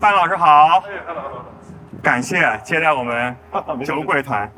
[0.00, 0.82] 范老师好，
[2.02, 3.36] 感谢接待我们
[3.84, 4.50] 酒鬼团，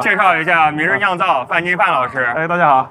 [0.00, 2.90] 介绍一下明日酿造范金范老师，哎，大家好，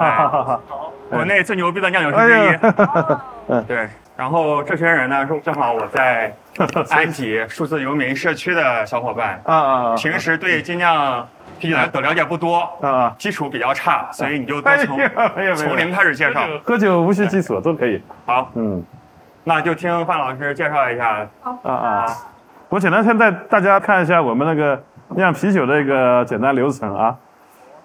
[0.00, 0.58] 哎。
[1.10, 3.60] 国内最牛逼的酿酒师之一。
[3.68, 3.86] 对，
[4.16, 6.34] 然后这些人呢，是正好我在
[6.90, 13.14] 安吉数字游民社区的小伙伴，啊啊平时对精酿啤酒的了解不多，啊啊！
[13.18, 14.98] 基础比较差，所以你就多从
[15.54, 16.40] 从零开始介绍。
[16.64, 18.02] 喝酒无需基础都可以。
[18.24, 18.82] 好，嗯
[19.44, 21.26] 那就听范老师介绍一下。
[21.42, 22.06] 啊啊！
[22.68, 27.16] 我简单先带大家看一下我们那个酿啤酒的一个简单流程啊。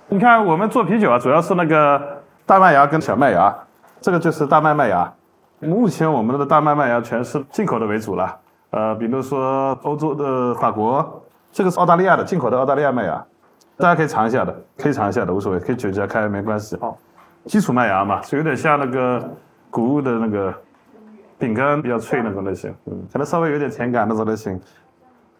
[0.08, 2.02] 你看我们做啤酒啊，主要是那个
[2.46, 3.54] 大麦芽跟小麦芽，
[4.02, 5.14] 这个就是大麦麦芽。
[5.60, 8.36] 目前我们的大麦麦芽全是进口的为主了，
[8.72, 13.24] 呃，比如说欧洲的法国，这个是澳大利亚的进口的澳大利亚麦芽，
[13.78, 16.78] 大家可以尝一下的，可以尝一下的，无所谓，可以酒家开没关系。
[16.80, 16.96] 哦，
[17.46, 19.22] 基础麦芽嘛，是有点像那个
[19.70, 20.54] 谷物的那个
[21.40, 24.60] 饼干，比较脆那种类型，嗯，可能稍微有点甜感那种类型。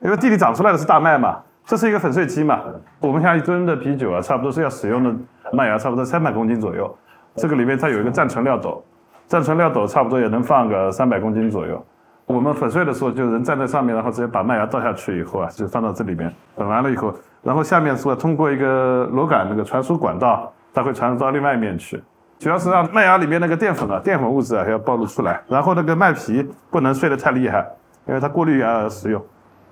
[0.02, 2.62] 因为地里长出来的是大麦嘛，这是一个粉碎机嘛。
[3.02, 5.14] 我们像一吨的啤酒啊，差不多是要使用的
[5.52, 6.98] 麦芽差不多三百公斤左右。
[7.36, 8.82] 这个里面它有一个暂存料斗，
[9.28, 11.86] 暂存料斗差不多也能放个三百公斤左右。
[12.26, 22.02] 我们粉碎的时候，就人站在上面，然后直接把麦芽倒下去以后啊，就放到这里面，粉完了以后，然后下面是通过一个螺杆那个传输管道，它会传输到另外一面去。
[22.40, 27.68] 主要是让麦芽里面那个淀粉啊，淀粉物质啊要暴露出来，然后那个麦皮不能碎得太厉害，
[28.08, 29.22] 因为它过滤啊使用。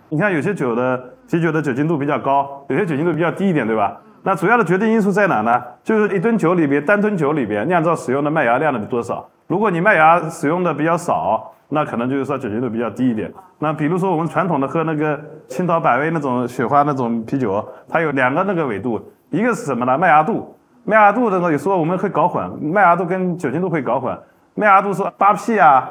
[0.10, 3.98] 你看有些酒的啤酒的酒精度比较高，有些酒精度比较低一点，对吧？
[4.24, 5.64] 那主要的决定因素在哪呢？
[5.82, 9.26] 就是一吨酒里边，单吨酒里边酿造使用的麦芽量的多少。
[9.48, 13.34] 如果你麦芽使用的比较少，那可能就是说酒精度比较低一点。
[13.60, 19.98] 那比如说我们传统的喝那个青岛百威那种雪花那种啤酒，它有两个那个纬度，一个是什么呢？
[19.98, 20.54] 麦芽度。
[20.90, 24.18] 麦芽度的呢，有时候我们会搞混，麦芽度跟酒精度会搞混。
[24.56, 25.86] 麦芽度是八 P 啊、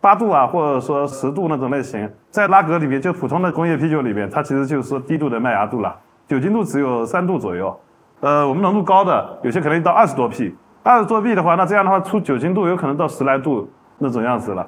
[0.00, 5.94] 八度啊，或者说十度那种类型，在拉格里面，就普通的工业啤酒里面，它其实就是说低度的麦芽度了，
[6.26, 7.78] 酒精度只有三度左右。
[8.18, 14.66] 呃，我们浓度高的有些可能到二十多 P，二十多 P 的话，那这样的话出酒精度有可能到十来度那种样子了。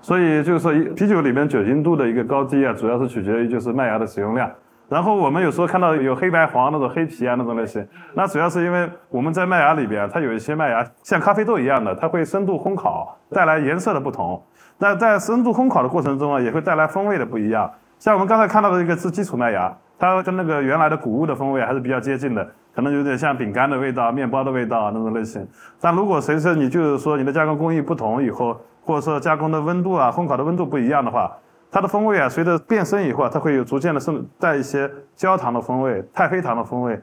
[0.00, 4.48] 所以就是说，啤酒里面酒精度的一个高低啊，主要是取决于就是麦芽的使用量。
[4.88, 14.42] 然后我们有时候看到有黑白黄那种黑皮啊那种类型，那主要是因为我们在麦芽里边，它有一些麦芽像咖啡豆一样的，它会深度烘烤，带来颜色的不同。
[14.78, 17.70] 那在深度烘烤的过程中啊，也会带来风味的不一样。
[17.98, 25.46] 像我们刚才看到的一个是基础麦芽，它跟那个原来的谷物的风味还是比较接近的，可能有点像饼干的味道、面包的味道那种类型。
[25.80, 31.30] 但如果随着你就是说你的加工工艺不同以后，或者说加工的温度啊、烘烤的温度不一样的话，
[31.70, 36.98] 它的风味啊，随着变深以后啊，它会有逐渐的渗带一些焦糖的风味、太妃糖的风味，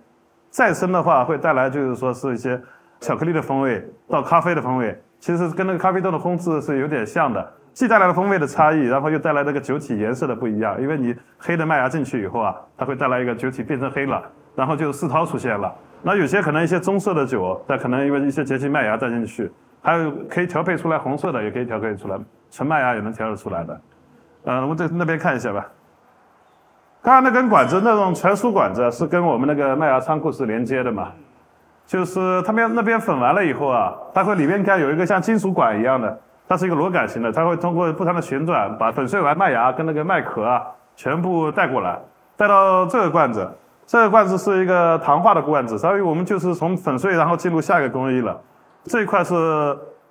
[0.50, 2.60] 再深的话会带来就是说是一些
[3.00, 14.24] 巧克力的风味到咖啡的风味，其实跟那个咖啡豆的烘制是有点像的，既带来了风味的差异，然后又带来那个酒体颜色的不一样，因为你黑的麦芽进去以后啊，它会带来一个酒体变成黑了，
[14.56, 15.72] 然后就世涛出现了。
[16.02, 19.52] 那有些可能一些棕色的酒，它可能因为一些节气麦芽带进去，
[19.82, 22.18] 还有可以调配出来红色的，也可以调配出来，
[22.50, 23.80] 纯麦芽也能调得出来的。
[24.46, 25.68] 呃，我们在那边看一下吧。
[27.02, 31.12] 刚刚那根管子，那种传输管子是跟我们那个麦芽仓库是连接的嘛？
[31.86, 40.64] 就是他们那边粉完了以后啊，它会里面看有一个像金属管一样的，它是一个螺杆形的，它会通过不断的旋转，把粉碎完麦芽跟那个麦壳啊
[40.96, 42.00] 全部带过来，
[42.38, 43.48] 带到这个罐子。
[43.88, 48.36] 这个罐子是一个糖化的罐子，所以我们就是从粉碎然后进入下一个工艺了。
[48.86, 49.36] 这一块是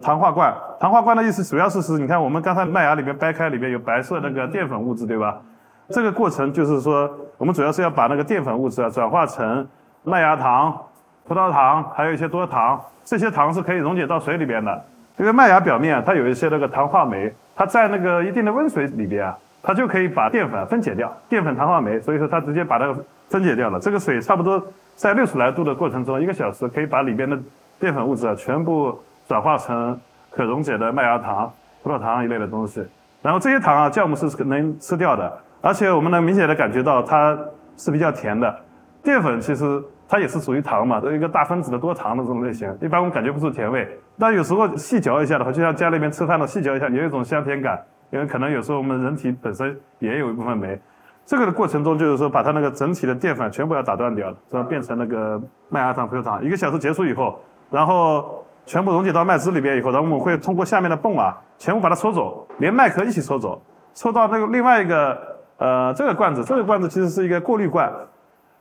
[0.05, 5.41] 糖化罐，糖化罐的意思主要是是，你看我们刚才麦芽里面掰开，里面有白色那个淀粉物质，对吧？
[5.89, 9.67] 这个过程就是说，我们主要是要把那个淀粉物质啊转化成
[10.03, 10.79] 麦芽糖、
[11.27, 14.85] 葡萄糖，还有一些多糖，这些糖是可以溶解到水里边的。
[15.17, 22.95] 因为麦芽表面啊它有一些那个糖化酶，它在那个一定的温水里边啊，它就可以把淀粉分解掉，淀粉糖化酶，所以说它直接把它
[23.31, 23.81] 分解掉了。
[23.81, 24.63] 这个水差不多
[24.95, 27.39] 在六十来度的过程中，一个小时可以把里边的
[27.81, 29.99] 淀粉物质啊全部转化成
[30.31, 32.85] 可溶解的麦芽糖、葡萄糖一类的东西。
[33.23, 37.39] 然后这些糖啊，酵母是能吃掉的，而且我们能明显的感觉到它
[37.77, 38.55] 是比较甜的。
[39.03, 43.87] 淀粉其实它也是属于糖嘛，一个大分子的多糖的这种类型，一般我们感觉不出甜味。
[44.19, 50.79] 但有时候细嚼一下的话，就像家里面吃饭的细嚼一下，也有一种香甜感，因为可能有时候我们人体本身也有一部分酶。
[51.27, 56.45] 这个的过程中，就是说把它那个整体的淀粉全部要打断掉，这样变成那个麦芽糖、葡萄糖。
[56.45, 63.61] 一个小时结束以后，然后全部溶解到麦汁里边以后，然后我们会通过下面的泵啊，全部把它抽走，连麦壳一起抽走，
[63.95, 65.19] 抽到那个另外一个
[65.59, 67.93] 呃这个罐子，这个罐子其实是一个过滤罐，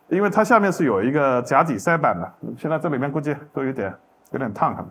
[0.09, 3.93] 因为它下面是有一个夹底塞板的，现在这里面估计都有点
[4.31, 4.89] 有点烫，可能。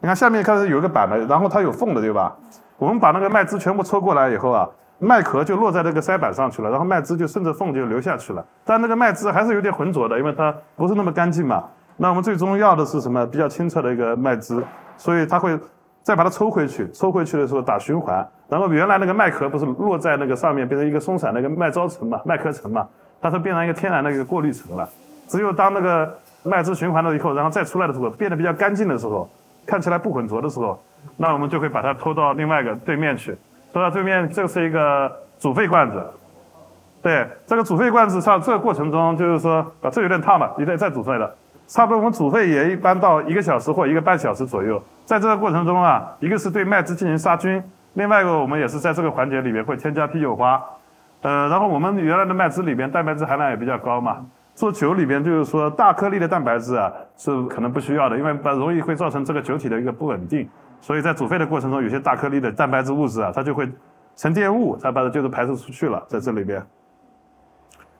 [0.00, 2.34] 你看下面开始有一个板的，然后它有缝的，对吧？
[2.78, 4.66] 我们把那个麦汁全部抽过来以后啊，
[4.98, 8.42] 麦壳就落在这个筛板上去了，然后麦汁就顺着缝就流下去了。
[8.64, 11.64] 但那个麦汁还是有点浑浊的，因为它不是那么干净嘛。
[12.02, 13.26] 那我们最终要的是什么？
[13.26, 14.64] 比较清澈的一个麦汁，
[14.96, 15.58] 所以它会
[16.02, 22.88] 再把它抽回去，抽回去的时候打循环，然后原来那个麦壳不是落在那个上面变成一个松散的一个麦糟层嘛，麦壳层嘛，
[23.20, 24.88] 它是变成一个天然的一个过滤层了。
[25.28, 26.10] 只有当那个
[26.42, 29.28] 麦汁循环了以后，然后再出来的时候，变得比较干净的时候，
[29.66, 30.82] 看起来不浑浊的时候，
[31.18, 33.36] 那我们就会把它拖到另外一个对面去。
[33.74, 36.02] 拖到对面，这是一个煮沸罐子。
[37.02, 41.30] 对，这个煮沸罐子上这个过程中，就是说啊，这有点烫了，你得再煮沸了。
[41.70, 44.82] 差不多我们煮沸也一般到一个小时或一个半小时左右。
[45.04, 47.62] 在这个过程中啊，一个是对麦汁进行杀菌，
[47.92, 50.60] 另外一个我们也是在这个环节里面会添加啤酒花。
[51.22, 60.48] 呃，然后我们原来的麦汁里边蛋白质含量也比较高嘛，做酒里边就是说大颗粒的蛋白质啊是可能不需要的，因为把容易会造成这个酒体的一个不稳定。
[60.80, 63.70] 所以在煮沸的过程中，有些大颗粒的蛋白质物质啊，它就会
[64.16, 66.60] 沉淀物，它把它就是排出出去了，在这里边。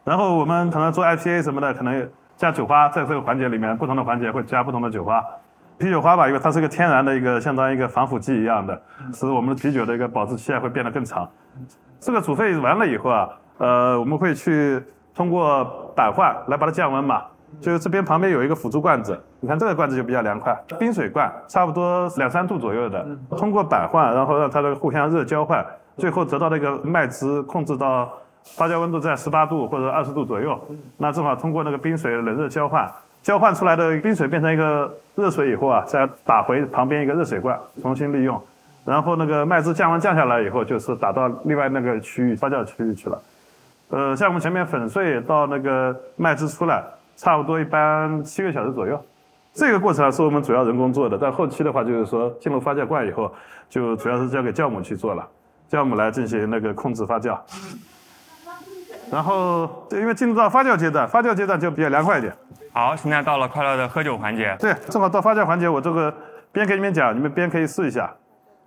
[0.02, 5.22] 然后我们可能做 IPA 什么的，可能加酒花，在这个环节里面，不同的环节会加不同的酒花。
[5.76, 8.80] 啤酒花吧，因为它是一个天然的一个，相当于一个防腐剂一样的，
[9.12, 11.28] 使我们的啤酒的一个保质期啊会变得更长。
[11.98, 13.28] 这个煮沸完了以后啊，
[13.58, 14.82] 呃，我们会去
[15.14, 17.22] 通过板换来把它降温嘛。
[17.60, 23.06] 就是这边旁边有一个辅助罐子，你看这个罐子就比较凉快，冰水罐，差不多两三度左右的，
[23.36, 25.62] 通过板换，然后让它这个互相热交换，
[25.98, 28.10] 最后得到那个麦汁控制到
[28.44, 30.58] 发酵温度在十八度或者二十度左右，
[30.98, 32.90] 那正好通过那个冰水冷热交换，
[33.22, 38.40] 交换出来的冰水变成一个热水以后啊，再打回旁边一个热水罐重新利用，
[38.84, 43.22] 然后那个麦汁降温降下来以后，就是打到另外那个区域发酵区域去了。
[43.90, 46.82] 呃，像我们前面粉碎到那个麦汁出来。
[47.16, 48.98] 差不多一般七个小时左右，
[49.52, 51.18] 这个过程是我们主要人工做的。
[51.20, 53.30] 但后期的话，就是说进入发酵罐以后，
[53.68, 55.28] 就主要是交给酵母去做了，
[55.70, 57.38] 酵母来进行那个控制发酵。
[59.10, 62.32] 然后，因为进入到发酵阶段，发酵阶段就比较凉快一点。
[62.72, 64.56] 好，现在到了快乐的喝酒环节。
[64.60, 66.14] 对，正好到发酵环节，我这个
[66.52, 68.12] 边给你们讲，你们边可以试一下。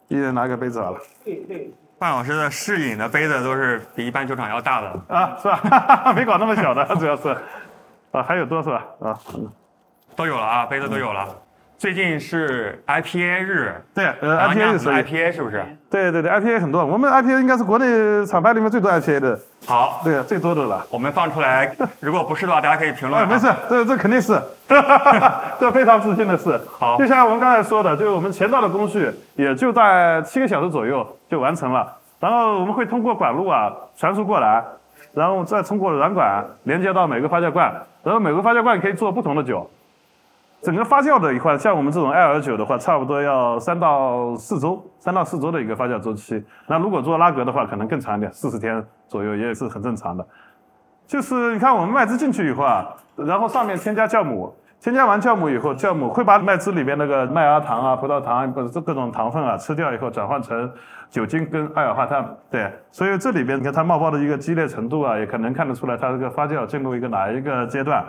[0.09, 0.99] 一人拿一个杯子好了。
[1.23, 6.11] 对对范老师的试饮的杯子都是比一般酒厂要大的啊，是吧？
[6.13, 7.29] 没搞那么小的，主要是。
[8.11, 8.85] 啊，还有多是吧？
[8.99, 9.17] 啊，
[10.15, 11.27] 都有了啊，杯子都有了。
[11.83, 15.65] 最近是 IPA 日，对，呃，IPA 是 IPA 是不是？
[15.91, 19.37] 对对对，IPA 很多，我们 IPA 应该是国内厂牌里面最多 IPA 的。
[19.65, 20.87] 好，对，最多的了。
[20.89, 23.27] 我们放出来，如果不是的话，大家可以评论。
[23.27, 24.41] 没事，这这肯定是，
[25.59, 26.57] 这非常自信的事。
[26.71, 31.85] 好，就像我们刚才说的，就是我们前道的工序也就在七个小时左右就完成了，
[32.21, 34.63] 然后我们会通过管路啊传输过来。
[35.13, 37.71] 然后再通过软管连接到每个发酵罐，
[38.03, 39.69] 然后每个发酵罐可以做不同的酒。
[40.63, 46.41] 整个发酵的一块，像我们这种艾尔酒的话，差不多要三到四周，三到四周的一个发酵周期。
[46.67, 50.25] 那如果做拉格的话，可能更长一点，四十天左右也是很正常的。
[51.05, 52.87] 就是你看我们麦汁进去以后啊，
[53.17, 54.55] 然后上面添加酵母。
[54.79, 60.69] 添加完酵母以后，酵母会把麦汁里边那个麦芽糖啊、葡萄糖或者各种糖分啊吃掉以后，转换成
[61.09, 62.35] 酒精跟二氧化碳。
[62.51, 68.03] 对，所以这里边你看它冒泡的一个激烈程度啊，也可能看得出来它这个发酵进入一个哪一个阶段。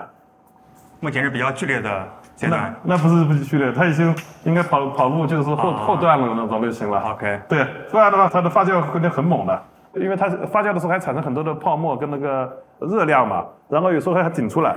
[0.98, 2.74] 目前是比较剧烈的阶段。
[2.82, 4.14] 那不是不剧烈，他已经
[4.44, 7.00] 应该跑跑步就是说后后段了那种类型了。
[7.12, 7.40] OK。
[7.48, 9.62] 对，不然的话它的发酵会变很猛的，
[9.94, 12.50] 因为它发酵的时候还产生很多的泡沫跟那个
[12.80, 14.76] 热量嘛，然后有时候还顶出来。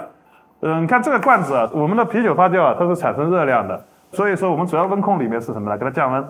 [0.61, 3.79] 嗯，你看这个罐子啊，我们的啤酒发酵啊，它是产生热量的，
[4.11, 5.77] 所以说我们主要温控里面是什么呢？
[5.77, 6.27] 给它降温。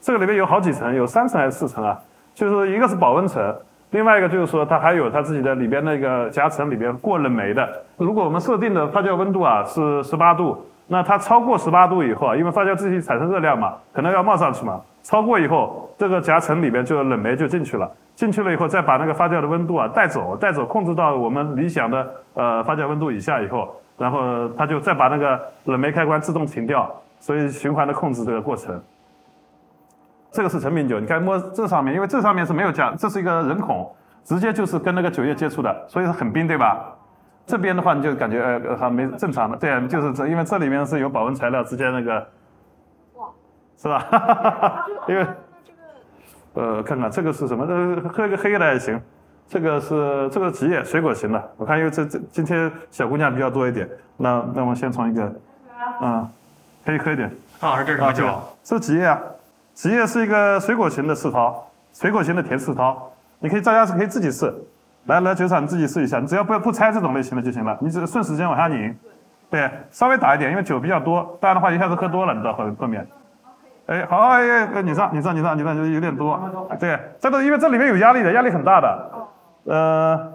[0.00, 1.98] 这个里面有好几层，有三层还是四层啊？
[2.34, 3.54] 就是一个是保温层，
[3.92, 7.68] 另外一个就是说它还有它自己的里边那个夹层里边过冷媒的。
[7.96, 17.90] 如果我们设定的发酵温度啊是十八度，那它超过十八度以后啊，因为发酵自己产生热量嘛，可能要冒上去嘛，超过以后这个夹层里边就冷媒就进去了。
[18.14, 23.68] 进去了以后，再把那个发酵的温度啊带走，带走控制到我们理想的呃发酵温度以下以后，
[23.98, 28.78] 然后它就再把那个冷媒开关自动停掉，所以循环的控制这个过程。
[30.32, 36.96] 这个是成品酒，你看摸这上面，因为这上面是没有加，这是一个人孔，直接就是跟那个酒液接触的，所以是很冰，对吧？
[37.46, 42.26] 这边的话你就感觉呃还没正常的，对，啊就是这，因为这里面是有保温材料直接那个，
[43.14, 43.28] 哇，
[43.76, 44.86] 是吧？
[45.06, 45.26] 因为。
[46.54, 47.64] 呃，看看这个是什么？
[47.64, 49.00] 呃，喝一个黑的也行。
[49.48, 51.52] 这个是这个职业水果型的。
[51.56, 55.32] 我看因为这这今天小姑娘比较多一点，那那我们先从一个，
[56.02, 56.28] 嗯，
[56.84, 57.34] 可以喝一点。
[57.60, 58.38] 啊，这是什么酒？
[58.62, 59.18] 是吉叶啊。
[59.74, 63.10] 吉叶是一个水果型的世涛，水果型的甜世涛。
[63.40, 64.52] 你可以在家是可以自己试，
[65.06, 67.76] 来来酒厂你自己试一下，你只要不要不拆这种类型的就行了。
[67.80, 68.96] 你只顺时间往下拧，
[69.50, 73.06] 对，稍微打一点，因为酒比较多，不然的话一下子喝多了，你知道后后面。
[73.86, 76.38] 哎，好，哎，哎你上，你上，你上，你上，就有点多。
[76.78, 79.10] 对，这个因为这里面有压力的，压力很大的。
[79.64, 80.32] 呃，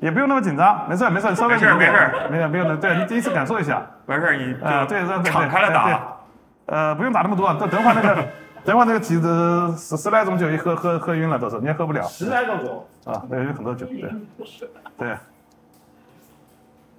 [0.00, 1.92] 也不用那么紧张，没事没事，稍微没事没事，
[2.30, 3.82] 没有没有的，对你第一次感受一下。
[4.06, 6.17] 完事儿你啊，对对对，敞开了对打。。
[6.68, 8.28] 呃，不用打那么多，等等会儿那个，
[8.64, 12.02] 等会儿那个几十十十来种酒一喝喝喝晕了都是，你也喝不了。
[12.02, 14.10] 十来种酒，啊，那，有很多酒，对，
[14.98, 15.16] 对，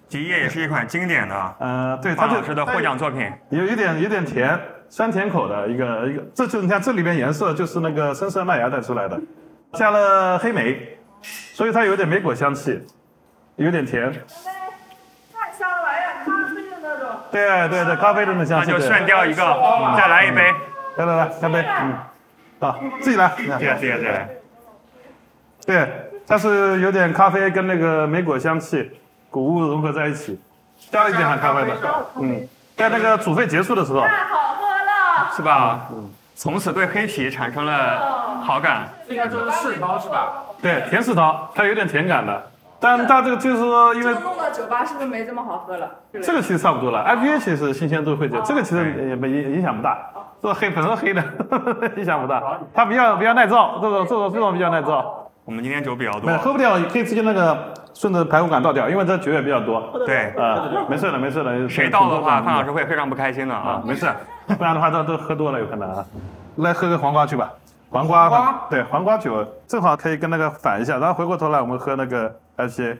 [0.08, 3.32] 吉叶也是一款经典的呃，对，它就方老师的获奖作品。
[3.50, 4.60] 有一点有点甜，
[4.90, 9.22] 酸甜口的一个一个，这就你看这里边颜色就是那个深色麦芽带出来的，
[9.74, 10.98] 加了黑莓，
[11.54, 12.82] 所以它有点莓果香气，
[13.58, 14.12] 有点甜。
[17.32, 18.72] 对对对，咖啡的那香气。
[18.72, 19.44] 那就对涮掉一个，
[19.98, 20.54] 再来一杯。
[20.98, 21.94] 来来来，干杯，嗯，
[22.60, 23.32] 好，自己来。
[23.38, 24.30] 谢谢谢谢谢谢。
[25.66, 25.90] 对，
[26.28, 28.92] 它是有点咖啡跟那个莓果香气、
[29.30, 30.40] 谷物融合在一起，
[30.92, 31.76] 加了一点含咖啡的。
[32.16, 35.32] 嗯，在那个煮沸结束的时候，太好喝了。
[35.36, 35.88] 是吧？
[35.92, 36.10] 嗯
[36.40, 38.88] 从此对黑啤产生了好感。
[39.10, 40.32] 应该说是世涛是吧？
[40.62, 45.90] 对，甜柿桃，它有点甜感的，但但这个就是说，因为弄到酒吧是不是没这么好喝了？
[46.22, 49.98] 这个其实差不多了，IPA 其实新鲜度会减，这个其实也没影响不大，
[50.42, 51.22] 这黑本身黑的
[51.98, 52.42] 影响不大，
[52.74, 63.72] 它比较比较耐造，这种这种这种比较耐造，我们今天酒比较没有喝，不掉可以直接那个顺着排骨管倒掉，因为这酒也比较多，对，啊，没事的没事的， 谁倒的话，范老师师会非常不开心的啊。
[63.72, 63.82] 啊。
[63.86, 64.08] 没事，
[64.58, 66.06] 不然的话都都喝多了有可能啊，
[66.58, 67.52] 来喝个黄瓜去吧。
[67.92, 68.68] 黄瓜？
[68.70, 72.98] 对黄瓜酒正好可以跟那个反一下，然后回过头来我们喝那个 IPA。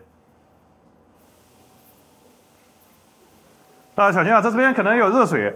[3.96, 5.54] 啊，小心啊，在这边可能有热水。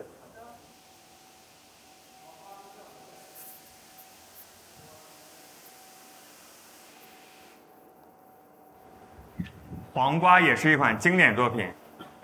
[9.94, 11.72] 黄瓜也是一款经典作品，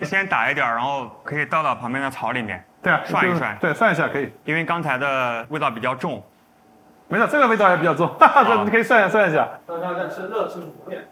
[0.02, 6.22] 先打一点儿，然后可以倒到旁边的草里面，对啊，涮一涮对，涮一下可以，因为刚才的味道比较重。
[7.08, 9.48] 没事，这个味道也比较重，哈哈，这你可以涮一下涮一下。
[9.66, 11.08] 大家在吃热吃薯片，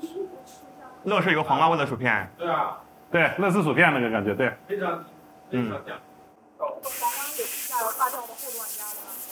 [1.04, 2.78] 乐事有黄瓜味的薯片，对啊，
[3.10, 4.50] 对，乐事薯片那个感觉，对。
[4.66, 5.04] 非常
[5.50, 5.96] 非常香。
[6.56, 8.84] 黄瓜也是加入发酵的后段加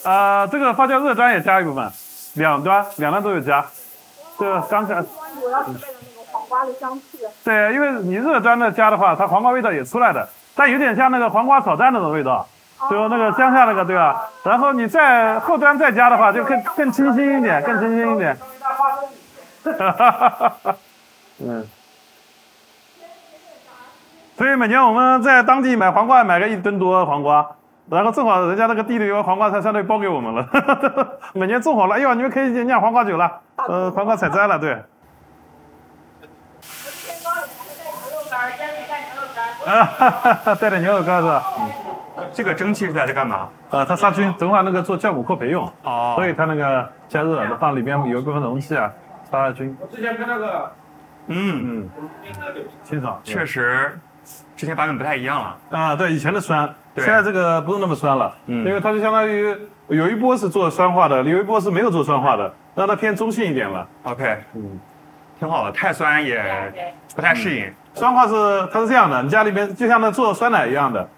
[0.03, 0.09] 的？
[0.09, 1.91] 啊、这个发酵热端也加一部分，
[2.35, 3.65] 两端两端都有加。
[4.37, 5.05] 这个刚才端
[5.39, 7.19] 主要是为了那个黄瓜的香气。
[7.43, 12.47] 对，因为你热端的加的话，它黄瓜味道也出来的，但有点像那个黄瓜炒蛋那种味道，
[12.89, 14.29] 就那个乡下那个对吧？
[14.43, 18.37] 然后你在后端再加的话，就更更清新一点，更清新一点。
[21.39, 21.67] 嗯。
[24.35, 27.47] 所以每年我们在当地买黄瓜，买个一吨多黄瓜，
[27.89, 30.47] 然后正好人家那个地里有黄瓜，他相当于包给我们了。
[31.33, 33.31] 每年种好了，哎呦，你们可以酿黄瓜酒了，
[33.67, 34.71] 呃，黄瓜采摘了，对。
[37.05, 39.45] 天高里还带牛肉干，煎里带牛肉干。
[39.71, 41.43] 啊，哈哈哈，带点牛肉干是吧？
[42.33, 43.47] 这个蒸汽是在这干嘛？
[43.69, 48.91] 呃，它杀菌，等会儿那个做酵母扩培用，哦所以它那个加热放里边有一部分容器啊，
[49.33, 50.71] 杀菌，我之前跟那个
[51.25, 51.89] 嗯，嗯，
[52.83, 53.19] 清爽。
[53.23, 53.99] 确实，
[54.55, 55.57] 之前版本不太一样了。
[55.71, 57.03] 啊，对，以前的酸，对。
[57.03, 58.63] 现在这个不是那么酸了，嗯。
[58.63, 63.87] 因为它就相当于有一波是做酸化的，有一波是没有做酸化的，让它偏中性一点了。
[64.03, 64.79] OK，嗯，
[65.39, 66.39] 挺好的，太酸也
[67.15, 67.73] 不太适应。
[67.95, 68.33] 酸化是
[68.71, 71.09] 它是这样的，你家里面就像那做酸奶一样的，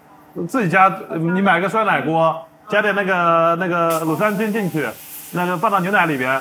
[0.48, 2.34] 自己家呃你买个酸奶锅，
[2.66, 4.86] 加点那个那个乳酸菌进去，
[5.32, 6.40] 那个放到牛奶里边，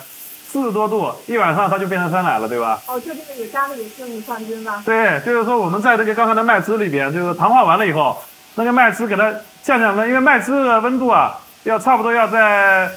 [0.56, 2.80] 四十多度，一晚上它就变成酸奶了，对吧？
[2.88, 4.82] 哦，就这个也加的也是乳酸菌吧？
[4.86, 8.18] 对，就是说我们在这个刚才的麦汁里边，就是糖化完了以后，
[8.56, 12.90] 那个麦汁给它降降温，因为麦汁的温度啊，要差不多要在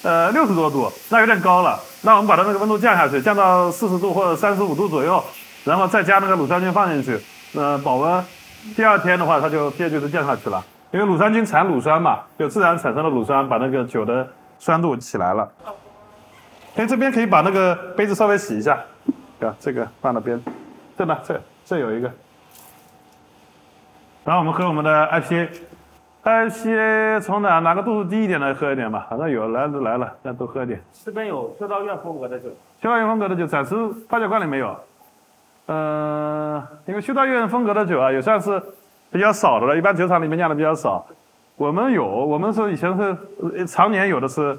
[0.00, 1.78] 呃六十多度，那有点高了。
[2.00, 5.22] 那我们把它那个温度降下去，降到四十度或者三十五度左右，
[5.64, 7.20] 然后再加那个乳酸菌放进去，
[7.54, 8.24] 呃，保温。
[8.74, 14.26] 第二天的话，它就 pH 就降下去了，因为乳酸菌产乳酸嘛，就自然产生的乳酸把那个酒的
[14.58, 15.46] 酸度起来了。
[16.76, 18.78] 哎，这边可以把那个杯子稍微洗一下，
[19.38, 19.54] 对吧？
[19.60, 20.40] 这个放那边，
[20.96, 22.10] 这呢，这这有一个。
[24.24, 30.80] 然后我们喝我们的 IPA，IPA 从哪哪个度数低一点的喝一点吧，反正有来都来了，那多喝一点。
[31.04, 32.48] 这边有修道院风格的酒，
[32.80, 33.74] 修道院风格的酒暂时
[34.08, 34.76] 发酵罐里没有，
[35.66, 38.62] 呃，因为修道院风格的酒啊，也算是
[39.10, 41.04] 比较少的了，一般酒厂里面酿的比较少。
[41.56, 43.16] 我们有，我们是以前是
[43.56, 44.56] 呃常年有的是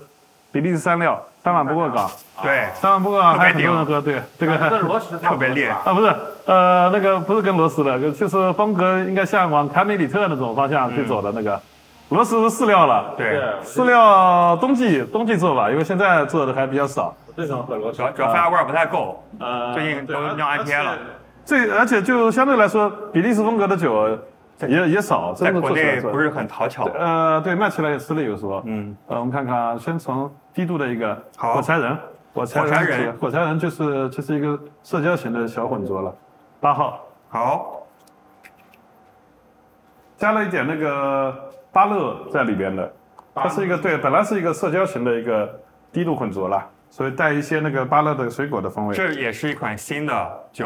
[0.52, 2.10] 比利时山料，三碗不过岗，
[2.42, 4.58] 对，三碗不过岗还有很多人喝，对这个。
[4.58, 5.82] 跟罗什特别烈啊。
[5.84, 11.60] 啊，不是，呃，那个不是跟罗斯的，就是风格应该像往凯美里特那种方向去走的那个。
[12.10, 17.14] 罗斯是饲料了，对，饲料冬季冬季做吧，因为现在做的还比较少。
[17.36, 18.04] 最喜欢喝罗什主。
[18.04, 20.98] 要主要发酵味儿不太够，呃最近都酿 IPA 了。
[21.44, 24.08] 这而且就相对来说，比利时风格的酒，
[24.68, 26.88] 也也少，在国内不是很讨巧。
[26.98, 28.62] 呃，对，卖起来也吃力有时候。
[28.66, 31.56] 嗯，呃，我们看看啊，先从低度的一个好。
[31.56, 31.98] 火柴人，
[32.34, 33.60] 火柴人火柴人。
[33.60, 36.16] 就是就是一个社交型的小混浊了，
[36.60, 37.00] 八号。
[37.30, 37.88] 好，
[40.18, 41.36] 加了一点那个
[41.72, 42.94] 芭乐在里边的，
[43.34, 45.60] 它是一个对，本来是一个社交型的一个
[45.92, 48.96] 低度混浊了，所以带一些那个芭乐的水果的风味。
[48.96, 50.66] 这也是一款新的酒。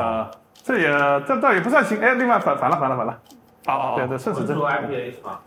[0.53, 0.89] 这也
[1.21, 3.19] 这倒也不算新，哎，另外反反了反了反了，
[3.67, 5.39] 哦哦，对对，顺时针做，IPA 是吗？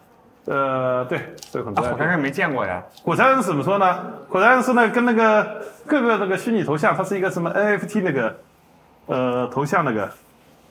[0.46, 1.20] 呃，对，
[1.50, 1.92] 这个混浊啊，。
[1.92, 2.82] 火山人没见过呀。
[3.02, 3.98] 火山人是怎么说呢？
[4.28, 8.36] 火山人是那跟那个各个那个虚拟头像，它是一个什么 NFT 那个
[9.06, 10.10] 呃头像那个，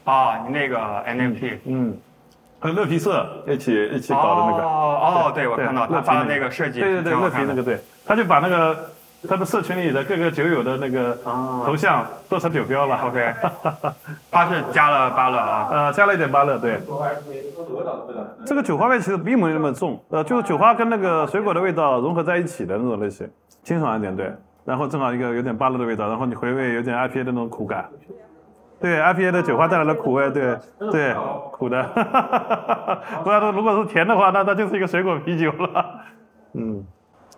[0.06, 1.98] 啊，你那个 NFT 嗯，
[2.60, 4.64] 和乐皮社一起一起搞的那个。
[4.64, 8.90] 哦哦，对，我看到他发的那个设计，对对对，乐皮那个对，他就把那个
[9.28, 12.98] 他的社群里的各个酒友的那个啊头像做成酒标了。
[13.08, 13.34] OK，
[14.32, 15.68] 它是加了芭乐啊。
[15.72, 16.80] 呃，加了一点芭乐，对。
[18.46, 23.30] 这个酒花味其实并没有那么重，呃，就是酒花跟那个水果的味道融合在一起的那种类型，
[23.64, 24.32] 清爽一点，对。
[24.66, 27.90] 然后正好一个有点芭乐的味道，然后你回味有点 IPA 的那种苦感。
[28.80, 30.58] 对，IPA 的酒花带来的苦味，对
[30.92, 31.14] 对，
[31.52, 31.84] 苦的。
[33.26, 35.86] 不然如果是甜的话，那那就是一个水果啤酒了。
[36.54, 36.82] 嗯，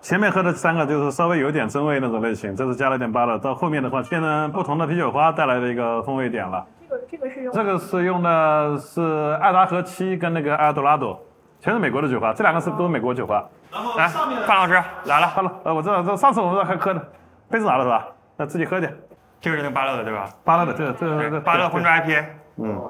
[0.01, 6.65] 前面喝的三个就是稍微有点真味那种类型，这是加了点巴乐，到后面的话变成不同的啤酒花带来的一个风味点了。
[6.89, 11.21] 这个这个是用这个是用的是爱达荷七跟那个阿多拉多，
[11.59, 13.47] 全是美国的酒花，这两个是都是美国酒花。
[13.71, 14.45] 然后来，上面的。
[14.47, 14.73] 范老师
[15.05, 17.07] 来了，好了，呃，我知道，这上次我们这还喝的，
[17.49, 18.07] 杯子拿了是吧？
[18.37, 18.91] 那自己喝点，
[19.39, 20.27] 这个是那个芭乐的对吧？
[20.43, 22.25] 巴乐的，这个这个这对，个芭乐混装 IPA，
[22.57, 22.81] 嗯，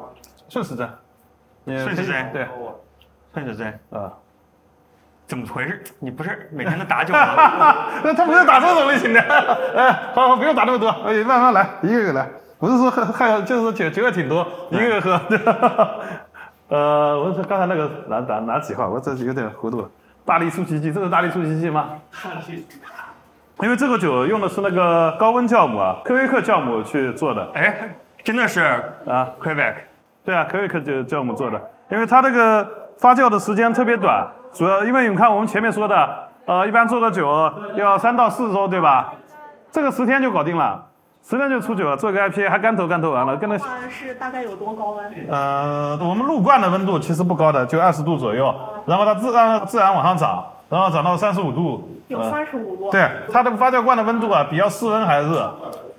[0.47, 0.89] 顺时针，
[1.65, 2.31] 顺时针。
[2.31, 2.47] 对，
[3.33, 4.11] 顺时针，啊，
[5.31, 5.81] 怎么回事？
[5.99, 7.87] 你不是每天都打酒吗？
[8.03, 9.21] 那他不是打这种类型的，
[9.77, 12.27] 哎，好好，不用打那么多，哎，慢慢来，一个个来，
[12.59, 15.99] 不是说喝还就是说酒酒也挺多，一个个喝。
[16.67, 18.89] 呃，我说刚才那个哪哪哪几号？
[18.89, 19.89] 我这有点糊涂了。
[20.25, 21.91] 大力出奇迹，这是大力出奇迹吗？
[23.61, 28.59] 因为这个酒用的是那个高温酵母啊，科威克酵母去做的哎，真的是
[29.07, 29.75] 啊，Quebec，
[30.25, 32.67] 对啊，科威克酵酵母做的，因为它这个
[32.97, 36.09] 发酵的时间特别短，主要因为你看我们前面说的，
[36.45, 39.13] 呃，一般做个酒要三到四周，对吧？
[39.71, 40.83] 这个十天就搞定了，
[41.23, 45.05] 十天就出酒了，做个 IPA 还干投干投完了，跟那话是大概有多高温？
[45.29, 48.53] 呃，我们入罐的温度其实不高的，就二十度左右，
[48.85, 52.91] 然后它自然自然往上涨，然后涨到三十五度，有呃三十五度。
[52.91, 55.53] 对，它的发酵罐的温度啊，比较室温还热。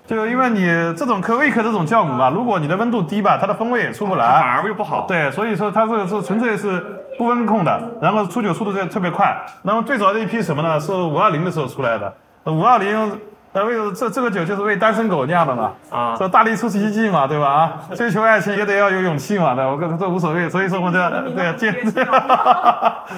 [0.05, 4.43] 就因为你这种科威克这种酵母吧，如果你的温度低吧，它的风味也出不来反。
[4.43, 5.07] 而又不好。
[5.07, 9.37] 对，所以说它这个是纯粹是不温控的，然后出酒速度就特别快。
[9.63, 10.79] 那么最早的一批什么呢？
[10.81, 12.15] 是五二零的时候出来的。
[12.45, 13.21] 五二零，
[13.53, 15.73] 那，为这这个酒就是为单身狗酿的嘛。
[15.91, 17.47] 啊这大力出奇迹嘛，对吧？
[17.49, 19.71] 啊，追求爱情也得要有勇气嘛，对吧？
[19.71, 22.05] 我跟这无所谓，所以说我们这对坚持。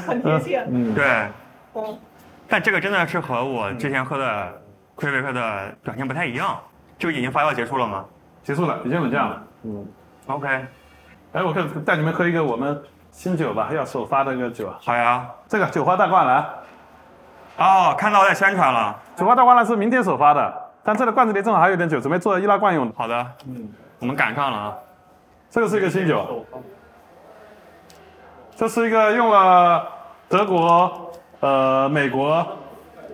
[0.07, 0.67] 很贴切。
[0.71, 1.29] 嗯，对，
[1.75, 1.99] 嗯，
[2.49, 4.53] 但这个真的是和我之前喝的
[4.95, 6.59] 魁北克的表现不太一样。
[6.97, 8.05] 就已经发酵结束了吗
[8.45, 9.43] 结束了，已经冷降了。
[9.65, 9.85] 嗯
[10.29, 10.47] ，？OK，
[11.33, 12.81] 哎，我看带你们喝一个我们
[13.15, 15.25] 新酒吧，要首发的那个酒，好呀。
[15.49, 16.45] 这个酒花大灌篮。
[17.57, 18.95] 哦，看到在宣传了。
[19.15, 22.93] 酒花大灌篮是明天首发的，但这个罐子里正好还有点酒，准备做易拉罐用的。
[22.99, 24.75] 好的，嗯，我们赶上了啊。
[25.49, 26.45] 这个是一个新酒，
[28.57, 29.87] 这是一个用了
[30.29, 32.45] 德国、呃美国、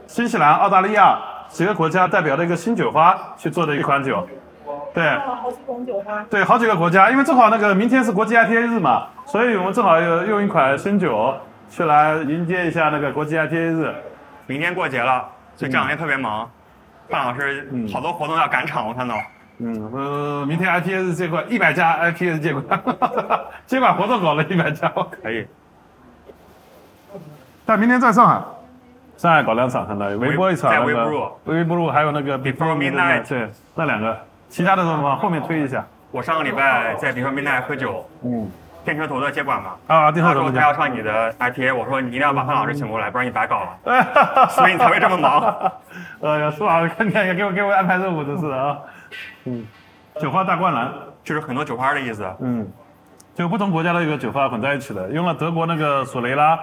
[0.06, 4.26] 新西兰、澳大利亚几个国家代表的一个新酒花去做的一款酒。
[4.92, 6.24] 对了好几种酒花。
[6.30, 11.34] 对，好几个国家，因为正好那个明天是国际 IPA 日嘛，所以我们正好有用一款新酒
[11.68, 13.94] 去来迎接一下那个国际 IPA 日。
[14.46, 16.50] 明天过节了，所以这两天特别忙。
[17.08, 19.16] 范老师好多活动要赶场，我看到。
[19.58, 22.80] 嗯，呃，明天 IPA 日接管一百家 IPA 日接管，
[23.66, 24.90] 接管活动搞了一百家，
[25.22, 25.46] 可以。
[27.66, 28.40] 但明天在上海，
[29.16, 34.18] 上海搞两场，相当于微波一场，那个微波炉微波炉还有那个 Before Midnight 对，那两个，
[34.50, 35.82] 其他的都往后面推一下。
[36.10, 38.50] 我上个礼拜在比如说 Midnight 喝酒，嗯，
[38.84, 40.74] 电车头的接管嘛，啊，电他说他要？
[40.74, 43.78] 上你的 IPA，我说你一定要把范老师请过来，不然你白搞了，
[44.50, 45.40] 所以你才会这么忙。
[46.22, 46.86] 哎呀，是吧？
[46.88, 48.76] 看看给我给我安排任务，真是啊。
[49.44, 49.64] 嗯，
[50.20, 52.26] 酒花大灌篮，就是很多酒花的意思。
[52.40, 52.66] 嗯，
[53.36, 56.58] 就不同国家的一个酒花混在一起的，用了德国那个索雷拉，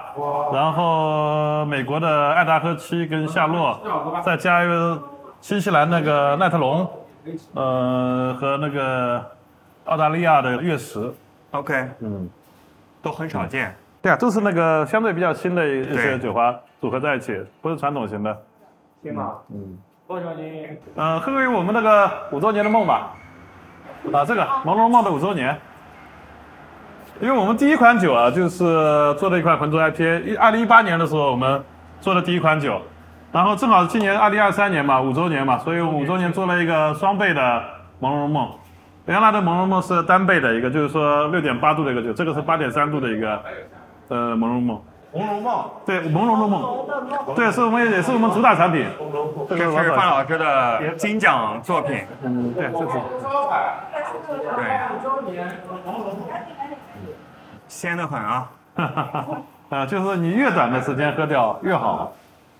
[0.52, 3.80] 然后美国的爱达荷七跟夏洛，
[4.22, 5.02] 再加一个
[5.40, 6.88] 新西兰那个奈特龙，
[7.54, 9.24] 呃和那个
[9.86, 11.12] 澳大利亚的月石
[11.50, 12.28] ，OK，嗯，
[13.02, 13.74] 都很少见。
[14.00, 18.36] 对啊，都是那个相对比较新的一一些酒花组合在一起，不是传统型的。
[19.02, 20.78] 行吗，嗯，多少斤？
[20.94, 23.14] 呃，喝给我们那个五周年的梦吧，
[24.12, 25.58] 啊，这个朦胧梦的五周年，
[27.20, 31.62] 因为我们第一款酒啊，就是做了一款浑浊 IPA，一二零一八年的时候我们
[32.00, 32.80] 做的第一款酒，
[33.30, 37.62] 然后正好今年二零二三年嘛，五周年嘛，所以五周年做了一个双倍的
[38.00, 38.50] 朦胧梦。
[39.06, 43.42] 原来的朦胧梦是单倍的一个，就是说六点八度的一个酒，这个是八点三度的一个，
[44.08, 44.80] 呃，朦胧梦。
[45.14, 46.86] 朦胧梦，对，朦胧的梦，
[47.34, 48.86] 对，是我们也是我们主打产品。
[49.48, 52.04] 这这是范老师的金奖作品。
[52.22, 52.98] 嗯，对，这是。
[54.54, 54.64] 对，
[57.68, 58.50] 鲜得很啊。
[59.70, 62.12] 呃， 就是你越短的时间喝掉越好。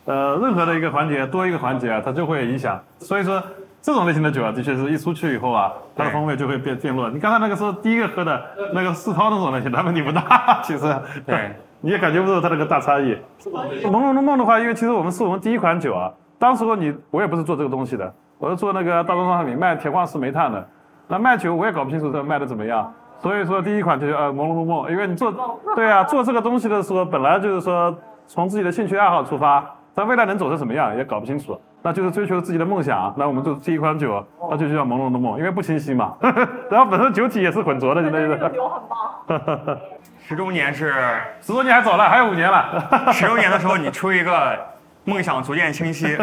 [0.09, 2.81] 呃，任何的一个环节多一个环节啊，它就会影响。
[2.99, 3.42] 所以说，
[3.83, 7.11] 这种类型的酒啊，的确是一出去以后啊，它的风味就会变变弱。
[7.11, 8.42] 你刚才那个是第一个喝的
[8.73, 10.97] 那个世涛那种类型，它问题不大， 其实。
[11.27, 11.55] 对。
[11.81, 13.16] 你也感觉不到它那个大差异。
[13.44, 20.66] 朦胧的梦的话，因为其实我们是我们第一款酒啊，当时候你我也不是做这个东西的，我是做那个大宗商品卖铁矿石煤炭的，
[21.07, 22.92] 那卖酒我也搞不清楚这卖的怎么样。
[23.21, 25.33] 所以说第一款就是呃朦胧的梦，因为你做
[25.77, 29.64] 对啊做这个东西的时候，本来就是说从自己的兴趣爱好出发，
[29.99, 33.13] 但未来能走成什么样也搞不清楚，那就是追求自己的梦想。
[33.19, 36.15] 那我们就这一款酒，那就叫朦胧的梦，因为不清晰嘛。
[36.71, 38.29] 然后本身酒体也是浑浊的，现在是。
[38.55, 39.77] 酒很棒。
[40.23, 40.95] 十周年是
[41.41, 42.87] 十周年还早了，还有五年了。
[43.13, 44.57] 十周年的时候你出一个
[45.03, 46.17] 梦想逐渐清晰，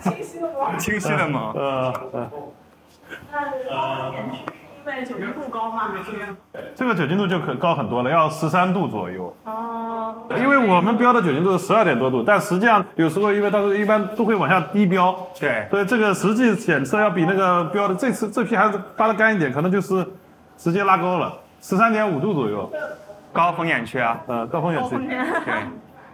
[0.00, 1.52] 清晰的梦，清晰的梦。
[1.52, 2.30] 呃呃。
[4.86, 5.90] 为酒精度高吗。
[6.74, 9.36] 这个酒精度就可高很多了，要十三度左右。
[9.44, 10.14] 哦。
[10.38, 15.14] 因为我们标的酒精度是十二点多度，但实际上有时候因为它是一般都会往下低标。
[15.38, 15.66] 对。
[15.70, 20.06] 所以这个实际检测要比那个标的这次这批还是发的干一点，可能就是
[20.56, 21.32] 直接拉高了。
[21.60, 22.70] 十三点五度左右，
[23.32, 24.96] 高风险区啊，呃，高风险区，
[25.44, 25.54] 对，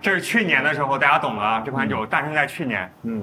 [0.01, 3.23] 这是去年的时候大家懂了，这款酒诞生在去年，嗯，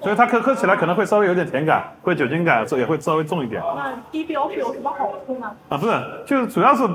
[0.00, 3.62] 所以它喝喝起来可能会稍微有点甜感，会酒精感，这也会稍微重一点。
[3.74, 5.50] 那低标是有什么好处呢？
[5.68, 5.92] 啊，不是，
[6.24, 6.86] 就是主要是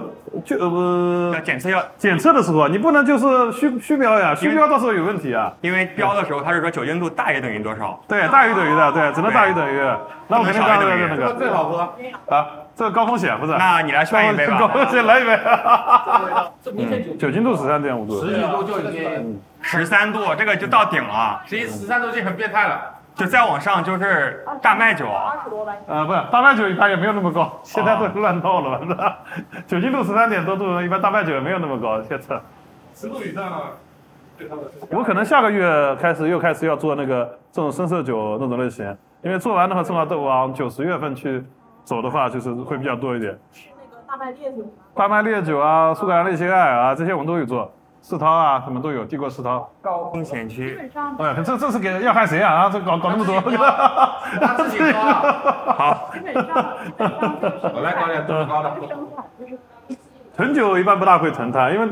[0.46, 5.52] 就呃，要检测要检测的时候，你不能就是虚虚标呀，虚标到时候有问题啊。
[5.62, 8.00] 因为标的时候它是说酒精度大于等于多少？
[8.08, 9.80] 对，大于等于的，对，只能大于等于。
[10.28, 11.80] 那我肯定刚刚那个最好喝
[12.30, 12.48] 啊。
[12.74, 13.52] 这个高风险不是？
[13.58, 14.58] 那你来炫一杯吧。
[14.58, 15.38] 高风险来一杯。
[16.64, 18.26] 这明显酒精度十三点五度。
[18.26, 19.42] 十几度就已经。
[19.62, 21.42] 十三度，这个就到顶了。
[21.46, 22.82] 十一十三度已经很变态了。
[23.14, 25.06] 就再往上就是大麦酒。
[25.06, 29.20] 二十多呃，不是，大麦酒一般也没有那么高，现在都乱套了，是吧？
[29.68, 32.40] 酒精度十三点多度，一般大麦酒也没有那么高，现在。
[32.96, 33.62] 十度以上了。
[34.90, 38.86] 我可能下个月开始又开始要做那个这种深色酒那种类型，
[39.22, 41.44] 因为做完的话正好都往九十月份去。
[41.84, 43.36] 走的话就是会比较多一点。
[43.76, 44.58] 那个大麦烈酒。
[44.94, 47.74] 大麦烈酒啊，苏格兰烈性爱啊，这些我们都有做。
[48.02, 49.70] 世涛啊，什么都有，帝国世涛。
[49.82, 50.78] 高风险区。
[51.20, 52.54] 哎，这这是给要害谁啊？
[52.54, 53.40] 啊，这搞搞那么多。
[54.58, 54.94] 自己说。
[54.94, 56.10] 好。
[56.14, 56.76] 基本上，
[57.74, 58.72] 我来搞点多高的。
[60.36, 61.88] 囤酒一般不大会囤它，因为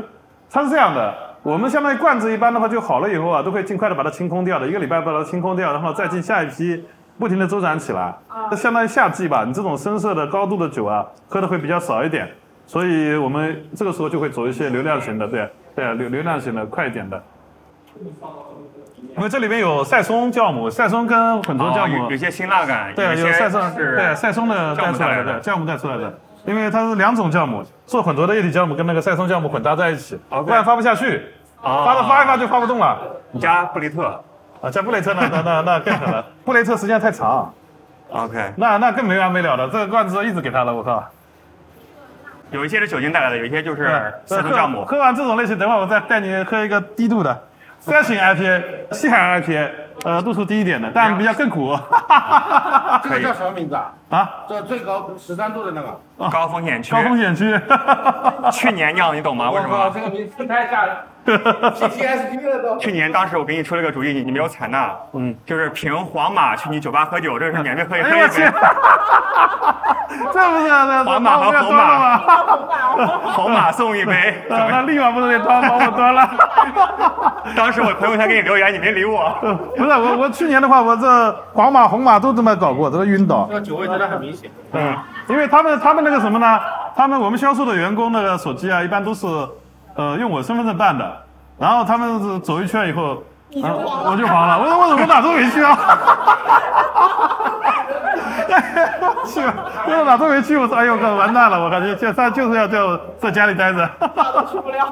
[0.50, 6.84] 它是这样的，我们相当于罐子一般的话就好了以后啊，都会尽快的把它清空掉的，一个礼拜把它清空掉，然后再进下一批。
[7.18, 8.14] 不停的周转起来，
[8.50, 9.44] 那相当于夏季吧。
[9.46, 12.26] 你这种深色的高度的酒啊，喝的会比较少一点，
[12.70, 17.20] 所以我们这个时候就会走一些流量型的，对对，流流量型的快一点的。
[19.16, 22.08] 因为这里面有赛松酵母，赛松跟混浊酵母。
[22.08, 31.24] 有些辛辣感，对，有赛松对赛松的带出来的酵母带出来的，因为它是两种酵母，做混浊的液体酵母跟那个赛松酵母混搭在一起，不然发不下去，
[31.60, 32.96] 发的发一发就发不动了。
[33.32, 34.22] 你加布雷特。
[34.60, 37.52] 啊，加布雷特那那那那更狠了， 布雷特时间太长
[38.10, 41.02] ，OK，那那更没完没了的，这个罐子一直给他了，我靠。
[42.50, 44.84] 有一些是酒精带来的，有一些就是色素酵母。
[44.84, 47.42] 喝完这种类型，等会儿我再带你喝一个低度的，
[47.78, 49.68] 三型 IPA，西海岸 IPA，
[50.04, 51.78] 呃，度数低一点的，但比较更苦。
[53.02, 53.92] 这个叫什么名字啊？
[54.10, 56.00] 啊，这最高十三度的那个。
[56.30, 56.92] 高风险区。
[56.92, 57.58] 高风险区。
[58.52, 59.50] 去年酿，你懂吗？
[59.50, 59.90] 为什么？
[59.94, 60.96] 这个名字太吓人。
[61.26, 62.78] PTSD 了都。
[62.78, 64.90] 去年当时我给你出了个主意，你你没有采纳。
[65.12, 65.34] 嗯。
[65.44, 68.22] 就是凭皇马去你酒吧喝酒，这是免费喝一杯。
[68.22, 68.42] 我去。
[70.32, 72.18] 这不是那皇马和红马。
[73.32, 74.34] 红马送一杯。
[74.48, 76.28] 那立马不是得端把我端了。
[77.56, 79.32] 当时我朋友圈给你留言，你没理我。
[79.76, 83.46] 不是我，我去年的话，我这皇马、红马都这么搞过，这个晕倒。
[83.48, 84.50] 这个酒味真的很明显。
[84.72, 84.96] 嗯。
[85.28, 86.60] 因为他们他们那个什么呢？
[86.96, 89.26] 他们我们销售的员工那个手机啊，一般都是。
[90.00, 91.04] 呃，用我身份证办的，
[91.58, 94.58] 然后他们是走一圈以后，我就黄了。
[94.58, 95.76] 我说我怎么哪都没去啊？
[99.26, 100.56] 去，我说哪都没去。
[100.56, 101.62] 我说哎呦哥，完蛋了！
[101.62, 102.78] 我感觉就他就是要在
[103.18, 103.86] 在家里待着。
[104.00, 104.90] 哪都去不了。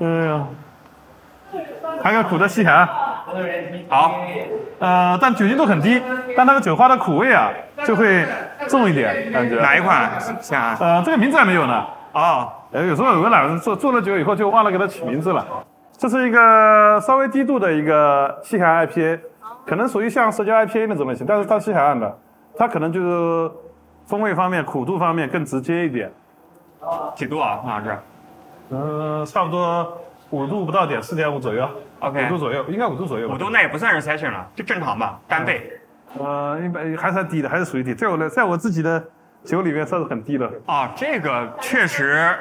[0.00, 0.40] 哎呀，
[2.02, 2.88] 还有苦的西海
[3.90, 4.14] 好，
[4.78, 6.02] 呃，但酒精度很低，
[6.34, 7.50] 但那个酒花的苦味啊
[7.84, 8.26] 就会
[8.66, 9.56] 重一点感觉。
[9.56, 10.10] 哪一款？
[10.40, 11.84] 像呃，这个名字还没有呢。
[12.12, 15.46] 哦，呃，有时候有个懒人做做了酒以后就忘了给它起名字了。
[15.98, 19.20] 这是一个稍微低度的一个西海岸 IPA，
[19.66, 22.18] 可能属于像社交 IPA 那种类型，但是它西海岸的，
[22.56, 23.50] 它可能就是
[24.06, 26.10] 风味方面、苦度方面更直接一点。
[27.14, 27.98] 几度啊，潘老师
[28.70, 31.68] 嗯、差不多五度不到点，四点五左右。
[32.00, 33.34] ？OK，五度左右，应该五度左右吧。
[33.34, 35.20] 五度那也不算是 session 了，就正常吧？
[35.28, 35.70] 干贝。
[36.18, 37.92] 呃，一般还算低的，还是属于低。
[37.92, 39.04] 在我的，在我自己的
[39.44, 40.50] 酒里面算是很低的。
[40.66, 42.34] 啊，这个确实，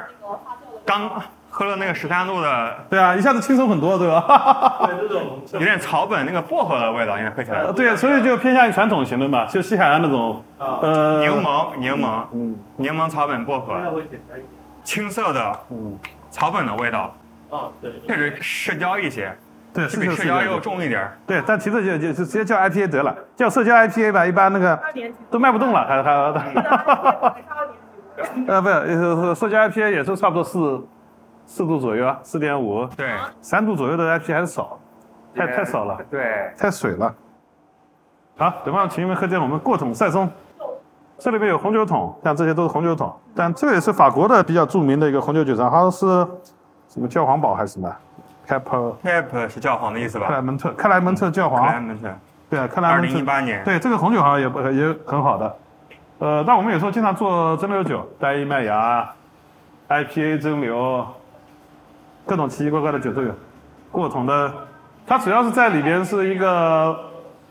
[0.86, 1.10] 刚
[1.50, 4.89] 喝了那个十三度的，对啊，一下子轻松很多，对吧？
[5.54, 7.60] 有点草本那个薄荷的味道，应该喝起来。
[7.60, 13.76] 呃对，所以就偏向于传统型的嘛，就西海岸那种，呃，柠檬，柠檬，嗯柠檬草本薄荷，
[14.84, 15.98] 青色的嗯，
[16.30, 17.13] 草本的味道，
[17.50, 19.36] 啊，对，确实社交一些，
[19.74, 21.17] 对，就是比社交又重一点儿。
[21.28, 26.62] 对，但其实就就就直接叫 IPA 得了，叫社交 IPA 吧，一般那个二年级，都卖不动了，还还二年级，
[28.48, 30.88] 呃不是，呃社交 IPA 也是差不多四
[31.46, 34.80] 四度左右啊，四点五，对，三度左右的 IPA 还是少，
[35.36, 37.14] 太太少了，对，太水了。
[38.38, 40.30] 好，等会儿请你们喝点我们过桶赛松，
[41.20, 46.08] 这里面有红酒桶，像这些都是红酒桶，但这个也是法国的比较著名的一个红酒酒厂，好像是
[46.88, 47.94] 什么教皇堡还是什么
[48.48, 48.64] ，Cap
[49.04, 50.28] Cap 是教皇的意思吧？
[50.28, 52.10] 克莱门特克莱门特教皇克莱皇，门特，
[52.50, 53.64] 对啊，克莱二门特零一八年。
[53.64, 55.56] 对，这个红酒好像也不也很好的。
[56.22, 59.10] 呃，但我们有时候经常做蒸馏酒，单一麦芽、
[59.90, 61.04] IPA 蒸馏，
[62.28, 63.32] 各种奇奇怪怪的酒都有。
[63.92, 64.54] 过桶的，
[65.08, 66.96] 它主要是在里边是一个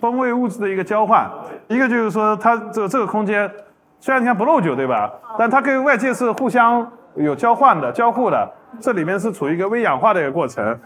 [0.01, 1.29] 风味物质的一个交换。
[1.67, 3.51] 一个就是说，它这这个空间，
[3.99, 5.11] 虽然你看不漏酒对吧？
[5.37, 8.49] 但它跟外界是互相有交换的、交互的。
[8.81, 10.79] 这里面是处于一个微氧化的一个过程。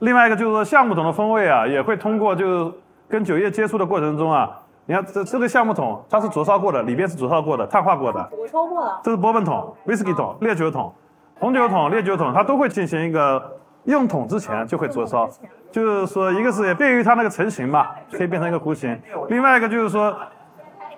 [0.00, 2.72] 另外一个就是说，橡木桶的风味啊，也会通过就是
[3.08, 4.50] 跟酒液接触的过程中啊，
[4.88, 10.90] 你看这这个橡木桶它是灼烧过的，里边是灼烧过的、碳化过的，灼烧过的，这是波本桶、whisky 桶、烈酒桶、
[11.38, 15.28] 红酒桶、烈酒桶，它都会进行一个用桶之前就会灼烧，
[15.70, 18.96] 就是说一个是也便于它那个成型嘛，可以变成一个弧形；
[19.28, 20.16] 另外一个就是说，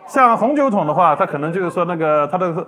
[0.07, 2.64] 像红酒桶的话，它可能就是说那个它的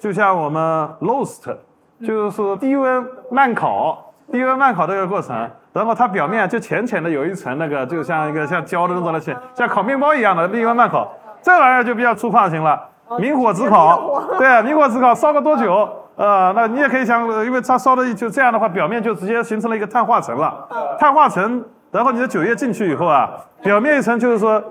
[0.00, 1.56] 就像我们 roast，
[2.04, 11.12] 就是说低温慢烤，低温慢烤这个过程，然后它表面就浅浅的有一层那个，就像一个像胶的那种的像像烤面包一样的低温慢烤，
[11.42, 12.82] 这玩意儿就比较粗犷型了，
[13.18, 15.86] 明火直烤，对，明火直烤烧个多久？
[16.16, 20.66] 呃，那你也可以想，呃因为它烧的就这样的话，表面就直接形成了一个碳化层了。
[20.98, 23.28] 碳化层，然后你的酒液进去以后啊，
[23.62, 24.62] 表面一层就是说，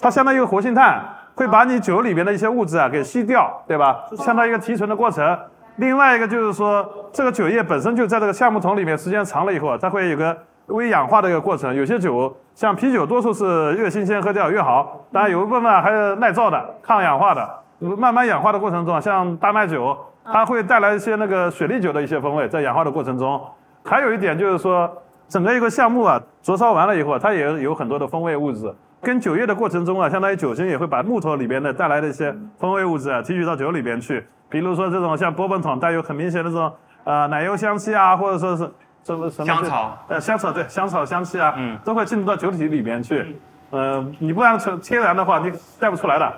[0.00, 1.00] 它相当于一个活性炭，
[1.36, 3.96] 会把你酒里面的一些物质啊给吸掉，对吧？
[4.16, 5.38] 相当于一个提纯的过程。
[5.78, 10.36] 另外一个就是说，这个酒液本身就在这个橡木桶里面，时间长了以后啊，它会有个
[10.66, 11.74] 微氧化的一个过程。
[11.74, 17.48] 有些酒像啤酒，多数是越新鲜喝掉越好，当然有一部分啊还是耐造的、抗氧化的。
[17.96, 23.40] 慢慢氧化的过程中，像大麦酒，它会带来一些那个雪莉酒的一些风味，在氧化的过程中。
[23.84, 24.90] 还有一点就是说，
[25.28, 28.74] 整个一个橡木啊，灼烧完了以后，它也有很多的风味物质。
[29.00, 34.26] 跟酒液的过程中啊，相当于酒精也会把木头里边的带来的一些风味物质啊提取到酒里边去。
[34.48, 36.72] 比如说这种像波本桶带有很明显的这种
[37.04, 38.70] 呃奶油香气啊，或者说是
[39.04, 43.38] 什么什么香草，呃香草对香草香气啊，嗯都会进入到酒体里边去。
[43.70, 46.32] 呃，你不然纯天然的话，你带不出来的。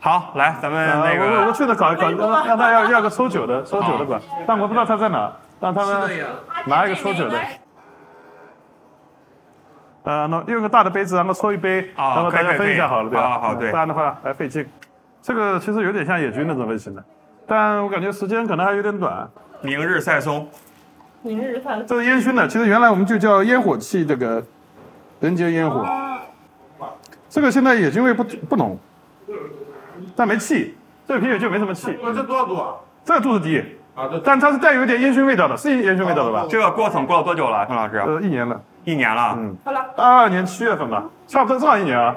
[0.00, 6.10] 好，来咱们那个我我我去那搞搞，让让他要要个抽酒的，抽酒的管，但我不知道他在哪，让他们
[6.66, 7.38] 拿一个抽酒的。
[10.04, 13.28] 呃，那用个大的杯子，然后抽一杯，哦然后大家分一下好了，对吧？
[13.28, 14.64] 好好对不然的话还费劲。
[15.22, 17.02] 这个其实有点像野菌那种类型的，
[17.46, 19.28] 但我感觉时间可能还有点短。
[19.62, 20.46] 明日赛松，
[21.22, 24.44] 明日饭这是烟熏的，其实原来我们就叫烟火气这个
[25.20, 25.86] 人间烟火。
[27.30, 28.78] 这个现在野菌味不不浓，
[30.14, 30.76] 但没气，
[31.08, 31.98] 这个啤酒就没什么气。
[32.14, 32.74] 这多少度啊？
[33.04, 33.64] 这个度数低，
[34.22, 36.46] 但它是带有一点烟熏味道的，是烟熏味道的吧？
[36.48, 37.96] 这个过桶过了多久了，陈老师？
[37.96, 39.34] 呃，一年了，一年了。
[39.36, 39.56] 嗯，
[39.96, 42.14] 二二年七月份吧，差不多正好一年啊。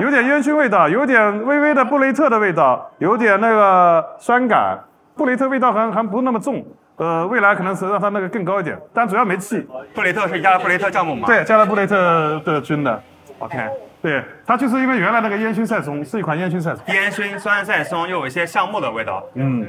[0.00, 4.78] 有点烟熏味道，有点微微的布雷特的味道，有点那个酸感，
[5.16, 6.64] 布雷特味道还还不那么重。
[6.96, 9.66] 呃，未来可能是让它那个更高一点，但主要没气。
[9.94, 11.26] 布雷特是加了布雷特酵母吗？
[11.26, 13.02] 对，加了布雷特的菌的。
[13.38, 13.68] ，OK。
[14.00, 16.94] 对，它就是因为原来那个烟熏赛松是一款烟熏赛松。
[16.94, 19.22] 烟熏酸赛松又有一些橡木的味道。
[19.34, 19.66] 嗯，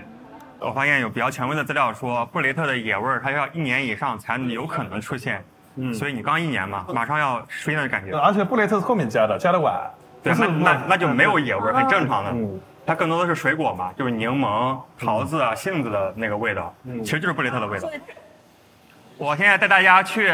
[0.59, 5.43] 我发现有比较权威的资料说，布雷特的野味儿它要一年以上才有可能出现。
[5.77, 8.17] 嗯，所以你刚一年嘛，马上要出现的感觉。
[8.17, 9.73] 而且布雷特是后面加的，加的晚。
[10.23, 12.31] 对，那那那就没有野味，很正常的。
[12.31, 17.89] 嗯它更多的是水果嘛，就是柠檬、桃子啊、杏子的那个味道，嗯其实就是布雷特的味道。
[19.17, 20.31] 我现在带大家去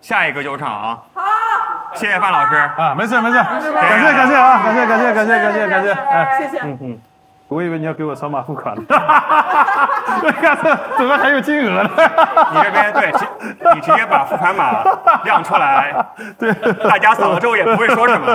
[0.00, 1.02] 下一个酒厂啊。
[1.12, 1.22] 好。
[1.94, 2.54] 谢谢范老师。
[2.54, 6.60] 啊，没事没事，感谢感谢啊，感谢感谢感谢感谢感谢，哎，谢谢。
[6.62, 6.98] 嗯嗯，
[7.48, 8.82] 我以为你要给我扫码付款呢。
[8.88, 11.90] 我看这怎么还有金额呢？
[12.52, 13.12] 你这边对，
[13.74, 14.82] 你直接把付款码
[15.24, 16.06] 亮出来，
[16.38, 16.52] 对，
[16.86, 18.26] 大家扫了之后也不会说什么，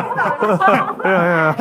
[1.04, 1.56] 哎呀哎呀，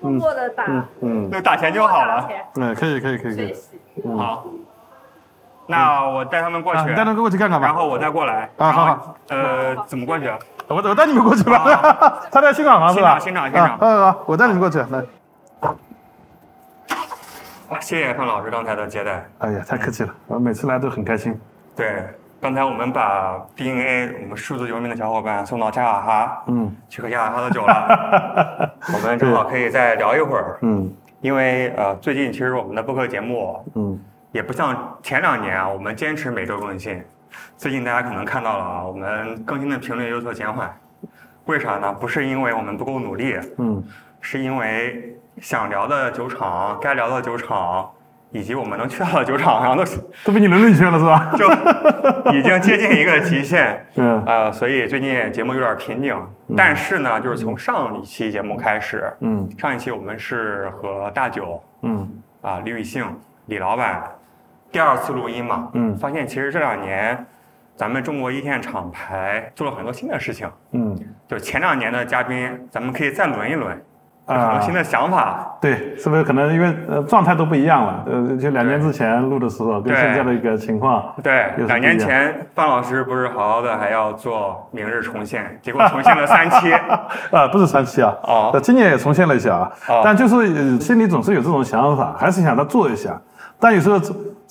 [0.00, 0.64] 通过的打，
[1.02, 2.26] 嗯就打钱就好了。
[2.56, 3.54] 嗯，可以可以可以可以谢。
[3.54, 4.16] 谢。
[4.16, 4.44] 好，
[5.66, 7.66] 那我带他们过啊，去你，带他们过去看看吧。
[7.66, 8.48] 然后我再过来。
[8.56, 9.14] 啊好好。
[9.28, 10.38] 呃，怎么过去啊？
[10.68, 11.62] 我我带你们过去吧。
[12.32, 13.18] 他在新港房是吧？
[13.18, 14.78] 新港新港新港啊好好，我带你们过去。
[14.78, 15.02] 来，
[17.80, 19.24] 谢谢范老师刚才的接待。
[19.38, 21.38] 哎呀，太客气了，我每次来都很开心。
[21.74, 22.04] 对，
[22.40, 28.74] 刚才我们把 DNA 我们数字游民的小伙伴送到加尔哈，嗯 去喝加尔哈的酒了。
[28.94, 33.98] 我们正好可以再聊一会儿，嗯因为呃，最近其实我们的播客节目嗯
[34.32, 37.02] 也不像前两年啊，我们坚持每周更新。
[37.56, 40.70] 最近大家可能看到了啊，我们更新的频率有所减缓。
[41.46, 41.92] 为啥呢？
[41.92, 43.82] 不是因为我们不够努力，嗯
[44.22, 47.90] 是因为想聊的酒厂、该聊的酒厂，
[48.30, 49.84] 以及我们能去到的酒厂，然后都
[50.24, 51.32] 都被你轮进去了是吧？
[51.36, 53.84] 就已经接近一个极限。
[53.96, 56.16] 嗯呃，所以最近节目有点瓶颈。
[56.56, 62.08] 但是呢，就是从上一期节目开始，嗯上一期我们是和大九嗯
[62.42, 63.04] 啊、李宇信、
[63.46, 64.02] 李老板
[64.70, 67.26] 第二次录音嘛，嗯发现其实这两年
[67.74, 70.50] 咱们中国一线厂牌做了很多新的事情。
[70.72, 73.82] 嗯就前两年的嘉宾，咱们可以再轮一轮，
[74.26, 75.48] 啊多新的想法。
[75.60, 78.04] 对，是不是可能因为呃状态都不一样了？
[78.06, 86.72] 呃，就两年之前录的时候跟现在的一个情况，对两年前范老师不是好好的还要做明日重现，结果重现了三期。
[87.30, 93.16] 啊，不是三期啊，哦呃，今年也重现了一下啊，哦但就是呃心里总是有这种想法，还是想他做一下，
[93.60, 94.00] 但有时候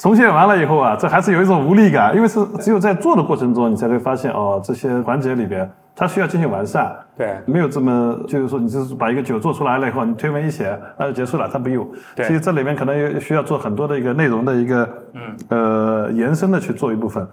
[0.01, 7.35] 重重现完了以后啊，这还是有一种无力感，因为是只有在做的过程中，你才会发现哦，这些环节里边它需要进行完善，对。
[7.45, 12.25] 没有这么就是说你就是把一个酒做出来了以后，你推文一写，那就结束了，它没有，对。
[12.25, 15.21] 其实这里面可能有需要做很多的一个内容的一个嗯。
[15.49, 17.27] 呃延伸的去做一部分，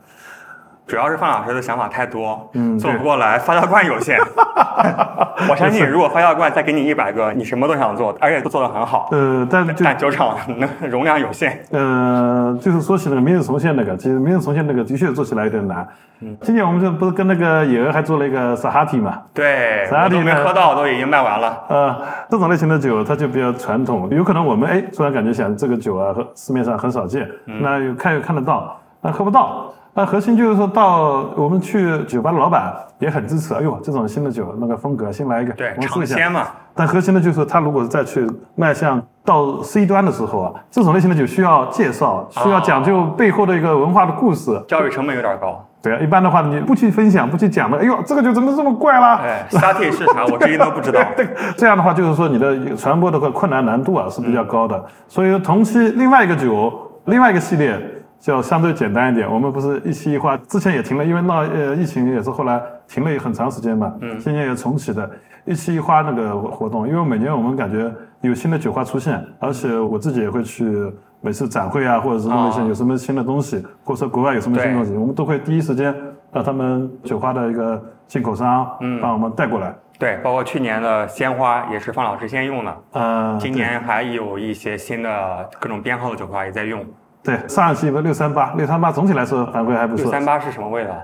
[0.88, 4.18] 主要是范老师的想法太多，嗯做不过来，发酵罐有限。
[5.48, 9.10] 我相信，如果发酵罐再给你一百个，你什么都想做，而且都做得很好。
[9.12, 11.62] 呃，但就但酒厂 能容量有限。
[11.70, 15.86] 呃，就是说起那个明日重现那个，其实明日重现那个的确做起来有点难。
[16.20, 19.20] 嗯今年我们这不是跟那个野鹅还做了一个萨哈提嘛？
[19.32, 21.62] 对，萨哈提没喝到，都已经卖完了。
[21.68, 21.94] 呃，
[22.30, 29.70] 这种类型的酒它就比较传统，有可能我们哎突然感觉想这个酒啊，和市面上很少见，嗯那有看又看得到，那喝不到。
[29.98, 36.14] 那核心就是说到我们去酒吧的老板也很支持，哎呦，这种新的酒那个风格新来一个，对，我们试一下。
[36.14, 36.46] 尝鲜嘛。
[36.72, 44.62] 但核心的就是，他如果是再去迈向到 C 端的时候啊，这种类型的酒需要介绍，需要讲究背后的一个文化的故事。
[44.68, 45.66] 教育成本有点高。
[45.82, 49.16] 对啊，一般的话你不去分享，不去讲的，哎呦，这个酒怎么这么怪啦？
[49.24, 50.24] 哎 a t 是啥？
[50.26, 51.00] 我至今都不知道。
[51.16, 54.80] 对，这样的话就是说你的传播的个困难难度啊是比较高的。
[55.08, 56.72] 所以同期另外一个酒，
[57.06, 57.76] 另外一个系列
[58.20, 59.30] 就相对简单一点。
[59.30, 63.94] 我们不是一期一花，之前也停了，因为闹呃疫情也是后来停了很长时间嘛。
[64.00, 64.18] 嗯。
[64.18, 65.10] 今年也重启的
[65.44, 70.92] 一期一花那个活动，因为每年我们感觉有新的酒花出现，而且我自己也会去。
[71.20, 75.92] 每次展会啊，或者是那些哦有什么新的东西，或者说国外有什么新东西，我们都会第一时间
[76.30, 79.74] 让他们酒花的一个进口商，嗯，帮我们带过来。
[79.98, 86.86] 对，包括去年的鲜花也是方老师先用的，呃，今年还有一些新的各种编号的酒花也在用。
[87.22, 90.04] 对，上一期的六三八，六三八总体来说反馈还不错。
[90.04, 90.94] 六三八是什么味道？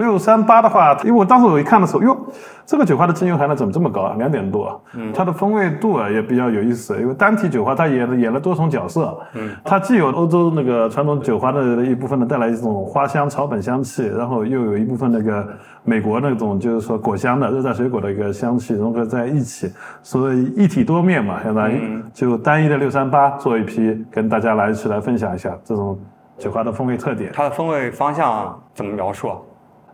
[0.00, 2.16] 六三八的话，因为我当时我一看的时候，哟，
[2.64, 4.16] 这个酒花的精油含量怎么这么高啊？
[4.18, 4.82] 两点多。
[4.94, 9.16] 嗯，它的风味度啊也比较有意思，因为单体酒花它演了演了多重角色。
[9.34, 15.46] 嗯，它既有欧洲那个传统酒花的一部分的带来一种花香、草本香气，然后又有一部分那个
[15.84, 19.70] 美国那种就是说果香的热带水果的一个香气融合在一起，
[20.02, 25.98] 所以一体多面嘛，相当于就单一的六三八做一批，跟大家来一起来分享一下这种
[26.38, 27.30] 酒花的风味特点。
[27.34, 29.28] 它的风味方向怎么描述？
[29.28, 29.36] 啊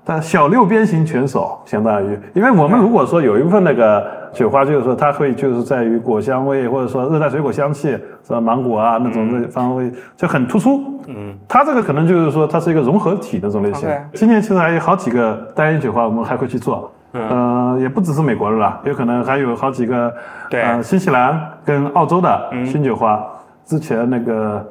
[0.09, 8.41] 但小六边形拳手，相当于，因为我们如果说有一部分那个酒花，就是说它会就是在于果香味，或者说热带水果香气，是吧？
[8.41, 10.81] 芒果啊那种那方味就很突出。
[11.09, 13.89] 嗯，它这个可能就是说它是一个融合体那种类型。
[14.15, 16.89] 今年其实还有好几个单一酒花，我们还会去做。
[17.11, 20.13] 呃，也不只是美国的啦，有可能还有好几个，
[20.49, 23.21] 对呃，新西兰跟澳洲的新酒花。
[23.65, 24.65] 之前那个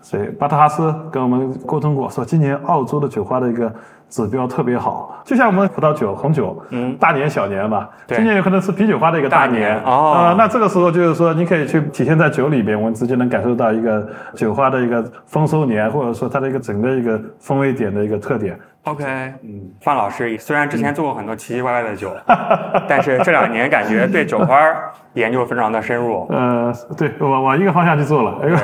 [0.00, 3.72] 谁，巴特哈斯跟我们沟通过，说今年澳洲的酒花的一个
[4.12, 9.60] 指标特别好，就像我们葡萄酒、红酒，嗯，大年小年嘛，今年有可能是啤酒花的一个大大年。
[9.62, 10.12] 年哦。
[10.26, 18.54] 呃那这个时候就是说，你可以去体现在酒里边，我们直接能感受到一个酒花的一个丰收年，或者说它的一个整个一个风味点的一个特点。
[18.84, 19.04] OK，
[19.42, 22.12] 嗯，范老师虽然之前做过很多奇奇怪怪的酒，
[22.88, 24.56] 但是这两年感觉对酒花
[25.14, 26.26] 研究非常的深入。
[26.34, 28.40] 呃，对，往往一个方向去做了。
[28.42, 28.56] 哎呦，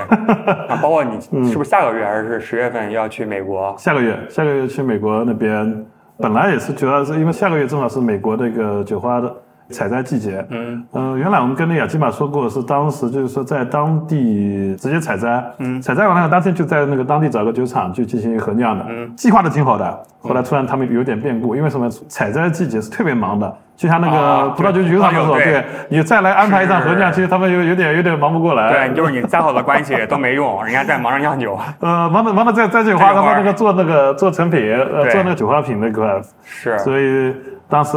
[0.68, 3.72] 那，包括你是不是下个月还是十月份要去美国？
[3.78, 5.86] 下个月，下个月去美国那边，
[6.18, 9.32] 本来也是主要是因为下个月正好是美国那个酒花的。
[9.70, 21.88] 采摘季节，嗯，呃，原来我们跟那雅基玛说过，是当时就是说在当地直接采摘，嗯，采摘完了当天就在那个当地找个酒厂去进行合酿的，嗯，计划的挺好的，后来突然他们有点变故，因为什么？
[22.08, 37.34] 采摘季节是特别忙的，就像那个葡萄酒酒厂说，对，你再来安排一场合酿，其实他们有有点有点忙不过来，对，就是你再好的关系都没用， 人家在忙着酿酒，呃，忙着忙着在在酒花，他们那个做那个做成品，呃，做那个酒花品那个，是，所以。
[37.68, 37.96] 当时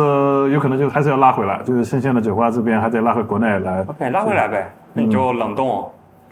[0.51, 3.83] 有可能就还是要拉回来，就是新鲜的酒花这边还得拉回国内来。
[3.87, 5.89] OK，拉回来呗，你就冷冻，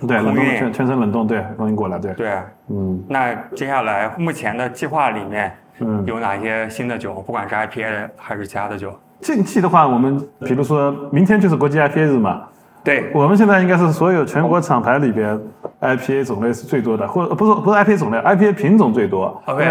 [0.08, 2.14] 对，冷冻全全身冷冻，对，供应过来，对。
[2.14, 2.34] 对，
[2.68, 3.02] 嗯。
[3.08, 7.14] 那接下来目前的计划里面，嗯，有哪些新的酒？
[7.26, 8.94] 不管是 IPA 还是其他的酒？
[9.22, 12.44] 近期的话，我们比如说明天就是国际 IPA 日嘛。
[12.84, 15.38] 对，我们现在应该是所有全国厂牌里边
[15.82, 19.42] IPA 种类是最多的，或者不是不是 IPA 种类，IPA 品种最多。
[19.46, 19.66] OK，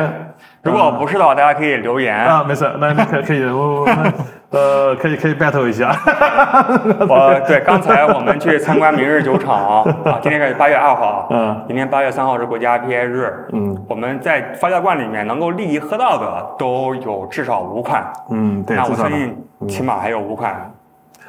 [0.62, 3.86] 如果不是的话，大家可以留言啊，没事，那可可以，我
[4.50, 5.90] 呃可以可以 battle 一下。
[7.08, 19.36] 我对，刚才我们去参观明日酒厂 啊，今天是八月二号，嗯，明天八月三号是国家 IPA 日，嗯，我们在发酵罐里面能够立即喝到的都有至少五款，嗯，对，那我相信
[19.66, 20.70] 起码还有五款。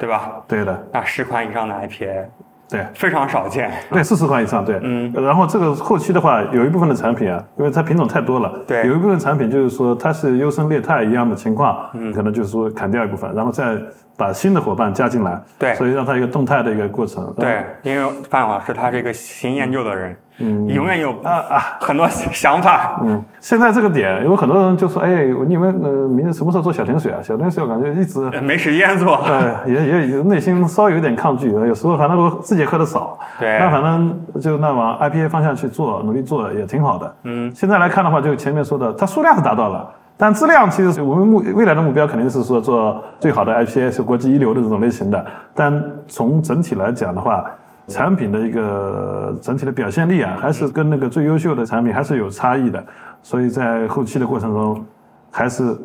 [0.00, 0.42] 对吧？
[0.48, 0.86] 对的。
[0.92, 2.24] 那十款以上的 IPA，
[2.68, 3.70] 对，非常少见。
[3.90, 4.80] 对，四十款以上，对。
[4.82, 5.12] 嗯。
[5.12, 13.76] 然后这个后期的话，有一部分的产品啊，因为它品种太多了，对，有一部分产品就是说它是优胜劣汰一样的情况，嗯，可能就是说砍掉一部分，然后再。
[14.16, 17.32] 把新的伙伴加进来，对，所以让它一个动态的一个过程。
[17.38, 23.00] 对，因为范老师他是一个新研究的人，嗯，永远有啊啊很多想法。
[23.04, 27.18] 嗯，现在这个点，有很多人就说，哎，你们呃，明天什么时候做小甜水啊？
[27.22, 31.50] 小甜水我感觉一直没时间做，对，也也有内心稍微有点抗拒。
[31.50, 37.14] 有时候反正我自己喝的少，对，那反正就那往 IPA 方向去做，努力做也挺好的。
[37.24, 39.88] 嗯，现在来看的话，就前面说的，它数量是达到了。
[40.16, 45.24] 但质量其实我们目未来的目标肯定是说做最好的 IPA 是国际一流的这种类型的。
[45.54, 47.42] 但从整体来讲的话，
[47.90, 52.82] 产品的一个整体的表现力啊，还是跟那个最优秀的产品还是有差异的。
[53.22, 54.82] 所以在后期的过程中，
[55.30, 55.76] 还是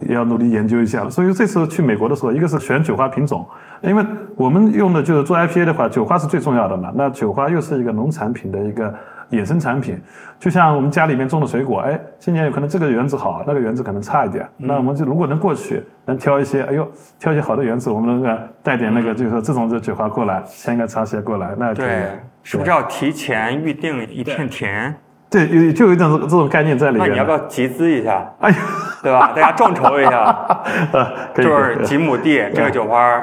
[0.00, 1.08] 要努力研究一下。
[1.08, 3.46] 所以这次去美国的时候，一个是选酒花品种，
[3.80, 4.04] 因为
[4.36, 6.92] 我们用的就是做 IPA 的话，酒花是最重要的嘛。
[6.94, 8.92] 那酒花又是一个农产品的一个。
[9.32, 10.00] 衍生产品，
[10.38, 14.46] 就像我们家里面种的水果，哎，今年有可能这个园子好，那个园子可能差一点。
[14.56, 16.86] 那我们就如果能过去，能挑一些，哎呦，
[17.18, 22.06] 挑一些好的园子，我们能够带点那个，就是说这种的菊花过来，签个茶协过来，那对，
[22.42, 24.94] 是不是要提前预定一片田？
[25.30, 27.08] 对，有就有一种这种概念在里面。
[27.08, 28.30] 那你要不要集资一下？
[28.40, 28.56] 哎呀，
[29.02, 29.32] 对吧？
[29.34, 30.62] 大家众筹一下，
[31.34, 33.18] 就是几亩地，这个酒花。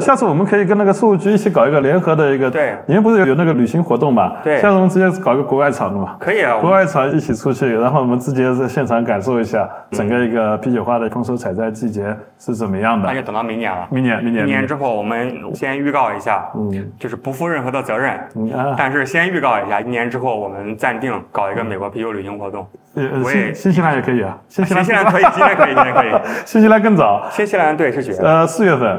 [0.00, 4.32] 下次我们可以跟那个事务局一起搞一个联合的一个，对，你们不是有有那个旅行活动嘛？
[4.42, 6.16] 对，下次我们直接搞一个国外场的嘛？
[6.18, 13.06] 可以啊，国外场一起出去，然后我们直接在现场感受一下整个一个啤酒花的丰收采摘季节是怎么样的。
[13.06, 13.86] 那就等到明年了。
[13.90, 22.66] 明年，明年，明年之后我们先预告一下，嗯，就是不负任何的责任，嗯，但是先预告一下，一年之后我们暂定搞一个美国啤酒旅行活动。
[22.94, 26.10] 我也新西兰也可以啊，新西兰可以，今天可以，今天可以。
[26.44, 28.16] 新西兰更早，新西兰对是几月？
[28.18, 28.98] 呃，四月份。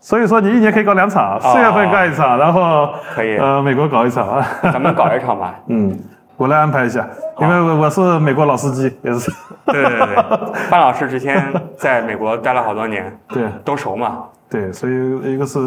[0.00, 5.54] 所以说你一年可以搞两场，四月份搞一场，然后可以呃美国搞一场啊，咱们搞一场吧。
[5.68, 5.98] 嗯，
[6.36, 7.06] 我来安排一下，
[7.40, 9.30] 因为我是美国老司机，也是。
[9.66, 10.16] 对对对，
[10.70, 14.24] 范老师之前在美国待了好多年，对，都熟嘛。
[14.48, 15.58] 对，所以一个是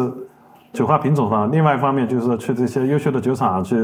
[0.72, 3.76] 酒花品种上，另外一方面就是去这些优秀的酒厂去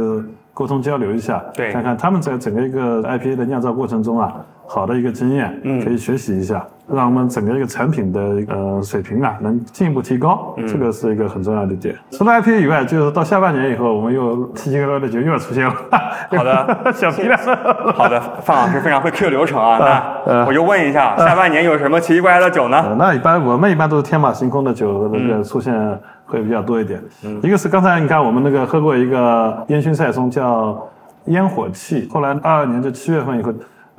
[0.59, 4.35] 沟通交流一下，对，看看他们在整个一个 IPA 的酿造过程中啊，
[4.67, 6.67] 好的一个经验，嗯，可以学习一下。
[6.91, 11.95] 让我们整个一个产品的呃水平啊，能进一步提高，这个是一个很重要的点。
[12.11, 15.73] 除了 IPA 以外，就是到下半年以后，我们又奇奇怪怪的酒又要出现了。
[16.35, 17.37] 好的， 小皮了。
[17.95, 19.79] 好的，范老师 非常会 Q 流程啊。
[19.79, 22.97] 那呃我就问一下，下半年有什么奇奇怪怪的酒呢？
[22.99, 25.75] 那一般我们一般都是天马行空的酒那个出现
[26.29, 27.03] 会比较多一点。
[27.25, 30.89] 嗯一个是刚才你看我们那个喝过一个烟熏赛松叫
[31.25, 33.53] 烟火气，后来二二年就七月份以后。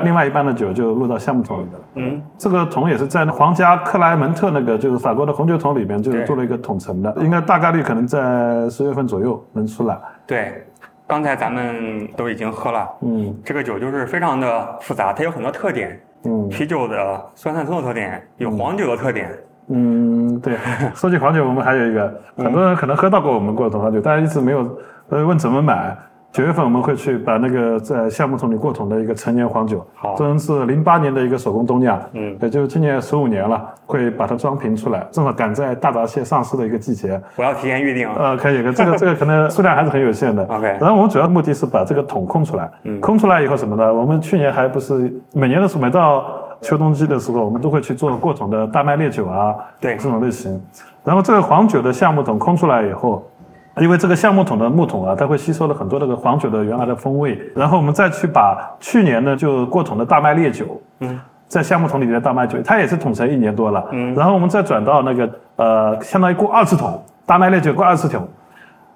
[0.03, 1.79] 另外一半的酒就落到橡木桶里面了。
[1.95, 9.99] 嗯，这个桶也是在皇家克莱门特那个就是法国的红酒桶里面，就是做了一个桶陈的，应该大概率可能在十月份左右能出来。
[10.25, 10.65] 对，
[11.05, 12.89] 刚才咱们都已经喝了。
[13.01, 16.01] 嗯，这个酒就是非常的复杂，它有很多特点。
[16.23, 19.29] 嗯，啤酒的酸酸松的特点，有黄酒的特点。
[19.31, 19.37] 嗯，
[20.41, 20.55] 对。
[20.95, 24.77] 说起黄酒，我们还有一个，很多人可能喝到过我们过的桶黄酒，但是一直没有
[25.09, 25.97] 呃问怎么买。
[26.31, 37.19] 九月份我们会去把那个在橡木桶里过桶的一个陈年黄酒，好这是零八年的一个手工东酿，嗯也就是今年十五年了，会把它装瓶出来，正好赶在大闸蟹上市的一个季节。
[37.35, 38.13] 我要提前预定啊。
[38.15, 40.43] 呃，可以，这个这个可能 数量还是很有限的。
[40.45, 43.91] OK 然后我们主要目的是把这个桶空出来，嗯空出来以后什么呢？
[43.91, 46.23] 我们去年还不是每年的时候，每到
[46.61, 50.61] 秋冬季的时候，我们都会去做过桶的大麦烈酒啊，对这种类型。
[51.03, 53.25] 然后这个黄酒的橡木桶空出来以后。
[53.77, 60.65] 因为这个橡木桶的木桶啊，它会吸收了很多这个黄酒的原来的风味，然后我们再去把去年呢就过桶的大麦烈酒，
[60.99, 68.27] 嗯，在橡木桶里面的大麦酒，它也是桶陈一年多了，嗯然后我们再转到那个呃，相当于过二次桶，大麦烈酒过二次桶，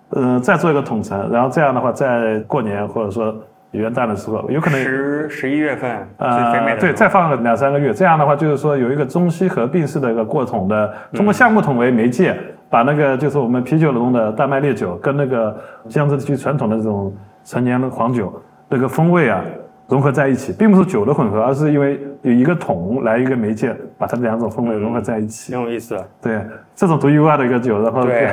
[0.09, 3.33] 嗯、再做一个桶陈，然后这样的话，在过年或者说
[3.73, 12.37] 元旦的时候，有可能十十一月份是肥美呃，对，再放个两三个月，这样的话就是说有一个中西合并式的一个过桶的，通过橡木桶为媒介，
[12.69, 15.55] 把那个就是我们啤酒中的大麦烈酒跟那个
[15.89, 17.13] 江浙地区传统的这种
[17.43, 18.33] 陈年的黄酒
[18.69, 19.43] 那个风味啊
[19.87, 25.51] 融合在一起，并不是酒的混合，而是因为有一个桶来一个媒介，把它两种风味融合在一起。
[25.51, 25.97] 挺有意思。
[26.21, 26.39] 对，
[26.73, 28.29] 这种独一无二的一个酒，然后对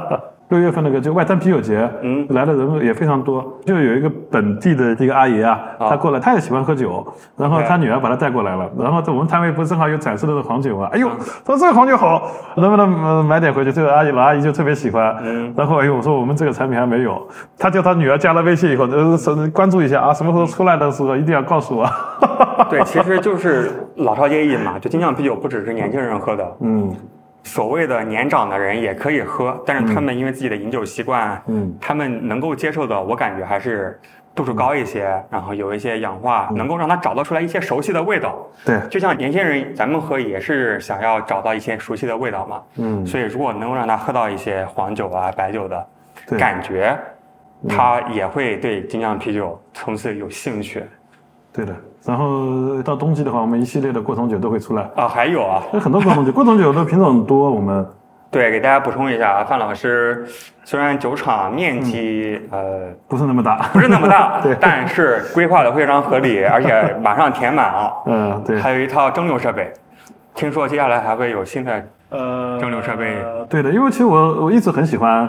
[0.50, 3.42] 六月份那个就外滩啤酒节，嗯来的人也非常多。
[3.64, 10.88] 就有一个本地的一个阿姨啊，啊她过来，她也喜欢喝酒，然后她女儿把她带过来了，然后在我们摊位不是正好有展示的这个黄酒嘛？
[10.92, 13.72] 哎呦，嗯说这个黄酒好，能不能呃买点回去？
[13.72, 15.16] 这个阿姨老阿姨就特别喜欢。
[15.22, 17.26] 嗯然后哎呦，我说我们这个产品还没有，
[17.56, 21.88] 她叫她女儿加了微信以后，呃，是关注一下啊，什么时候出来的时候一定要告诉我。
[22.68, 26.92] 对，其实就是老少皆宜嘛，就精酿啤酒不只是年轻人喝的，嗯
[27.42, 31.74] 所谓的年长的人也可以喝，但是他们因为自己的饮酒习惯，嗯。
[31.80, 33.98] 他们能够接受的，我感觉还是
[34.34, 38.46] 度数高一些，然后有一些氧化，能够让他找到出来一些熟悉的味道。
[38.64, 42.62] 对，就像年轻人，咱们喝也是想要找到一些熟悉的味道嘛。
[42.76, 43.06] 嗯。
[43.06, 45.86] 所以如果能够让他喝到一些黄酒啊、白酒的
[46.26, 46.38] 对。
[46.38, 46.96] 感觉，
[47.68, 50.84] 他也会对精酿啤酒从此有兴趣。
[51.52, 51.74] 对的。
[52.04, 54.88] 然后到冬季的话，我们一系列的过桶酒都会出来。
[54.96, 55.06] 啊。
[55.08, 57.86] 还有啊，有很多过桶酒， 过桶酒的品种多，我们
[58.30, 60.24] 对，给大家补充一下啊，范老师
[60.64, 63.56] 虽然酒厂面积、呃不是那么大。
[63.72, 68.60] 不是那么大 对，但是规划的非常合理， 而且马上填满了，嗯，对。
[68.60, 69.72] 还有一套蒸馏设备。
[70.32, 73.16] 听说接下来还会有新的呃蒸馏设备
[73.48, 75.28] 对的，因为其实我我一直很喜欢，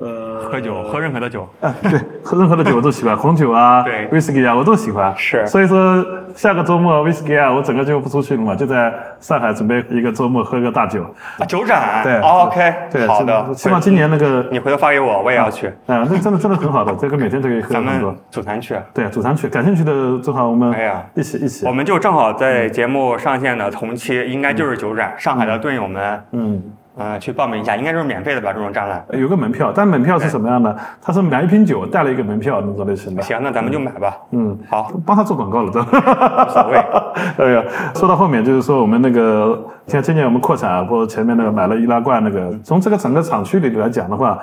[0.00, 1.48] 呃，喝酒，喝任何的酒。
[1.60, 5.12] 啊，对，喝任何的酒我都喜欢， 红酒啊，对威士忌啊，我都喜欢。
[5.16, 11.02] 是所以说下个周末威士忌啊，我整个就不出去了嘛，就在上海准备一个周末喝个大酒。
[11.38, 18.20] 啊，酒展，对哦，OK，对，好的，希望今年那个，你回头发给我，我也要去，啊，那真的真的很好的，这个每天都可以喝咱很多们。
[18.30, 18.76] 组团去。
[18.94, 19.92] 对，组团去，感兴趣的
[20.22, 21.72] 正好我们哎呀一起一起我。
[21.72, 26.62] 们就正好在节目上线的同期，应该就是酒展，上海的队友们，嗯，
[26.98, 28.52] 呃，去报名一下，应该就是免费的吧？
[28.52, 29.04] 这种展览。
[29.12, 30.76] 有个门票，但门票是什么样的？
[31.00, 33.22] 他是买一瓶酒带了一个门票那种类型的。
[33.22, 34.16] 行，那咱们就买吧。
[34.32, 35.80] 嗯，好，帮他做广告了都。
[35.80, 36.76] 无所谓。
[37.38, 37.62] 哎呀，
[37.94, 44.38] 说到后面就是说我们那个，像今年我们扩产，或者前面那个买了易拉罐那个，从这个整个厂区里来讲的话，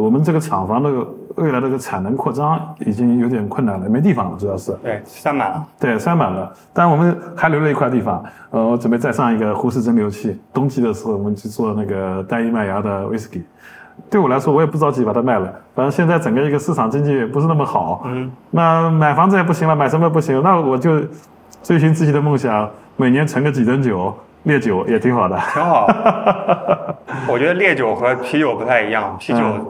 [0.00, 0.90] 我们这个厂房的
[1.36, 4.72] 未来这个产能扩张已经有点困难了，没地方了，主要是。
[4.82, 5.66] 对，塞满了。
[5.78, 10.40] 对，塞满了，但我们还留了一块地方，呃，我准备再上一个呼式蒸馏器。
[10.52, 13.44] 冬季的时候，我们去做那个单一麦芽的威士忌。
[14.08, 20.42] 对我来说，我也不着急把它卖了，反正现在整个一个市场经济也不是那么好，嗯，那买房子也不行了，买什么不行？
[20.42, 21.00] 那我就
[21.62, 25.36] 追寻自己的梦想，每年存个几吨酒，烈酒也挺好的。
[25.52, 25.86] 挺好。
[27.28, 29.66] 我觉得烈酒和啤酒不太一样，啤酒嗯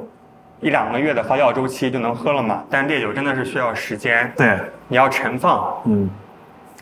[0.60, 4.58] 一两个月的发酵周期就能喝了嘛，但烈酒真的是需要时间，对，
[4.88, 5.74] 你要陈放。
[5.86, 6.08] 嗯，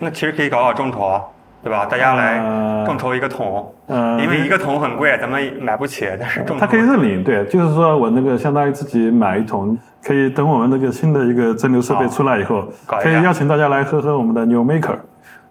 [0.01, 1.22] 那其实可以搞搞众筹啊，
[1.62, 1.87] 对吧？
[1.87, 14.97] 大家来呃众筹一个桶，呃，因为一个桶很贵，咱们买不起，但是众筹它可以认领，对，就是说我那个相当于自己买一桶，可以等我们那个新的一个蒸馏设备出来以后，可以邀请大家来喝喝我们的 New Maker。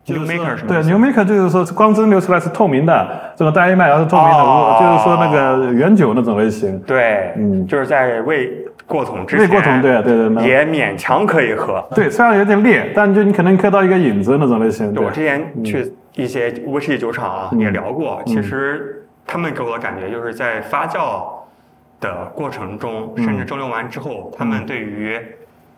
[0.08, 0.70] New Maker 是吗？
[0.70, 6.80] 对，New Maker 就是说光蒸馏出来是透明的，这个单一麦芽是透明的，哦就是说那个原酒那种类型。
[6.82, 8.50] 对，嗯就是在未
[8.86, 11.84] 过桶之前，未过桶对对对也勉强可以喝。
[11.94, 14.94] 对，虽然有点烈，但就你可能喝到一个影子那种类型。
[14.96, 21.26] 我之前去一些威士忌酒厂啊，嗯也聊过，其实他们给我的感觉就是在发酵
[22.00, 25.20] 的过程中，嗯甚至蒸馏完之后，他们对于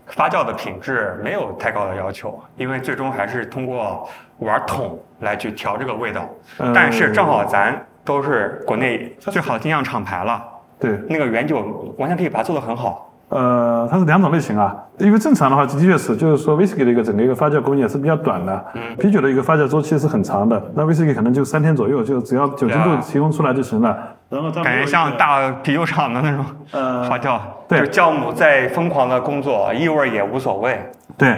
[0.10, 6.28] 发酵的品质没有太高的要求，因为最终还是通过玩桶来去调这个味道。
[6.60, 10.43] 嗯但是正好咱都是国内最好的精酿厂牌了，
[10.80, 13.09] 对，那个原酒完全可以把它做得很好。
[13.30, 14.75] 呃，它是两种类型啊。
[14.97, 20.61] 因为正常的话，的确是，就是说威士忌的一个整个一个发酵工艺是比较短的，嗯啤酒的一个发酵周期是很长的。
[20.75, 23.97] 那威士忌可能就三天左右，就只要酒精度提供出来就行了。
[24.30, 30.77] 然后它感觉像大啤酒厂的那种呃发酵，对就酵母在疯狂的工作，异味也无所谓。
[31.17, 31.36] 对，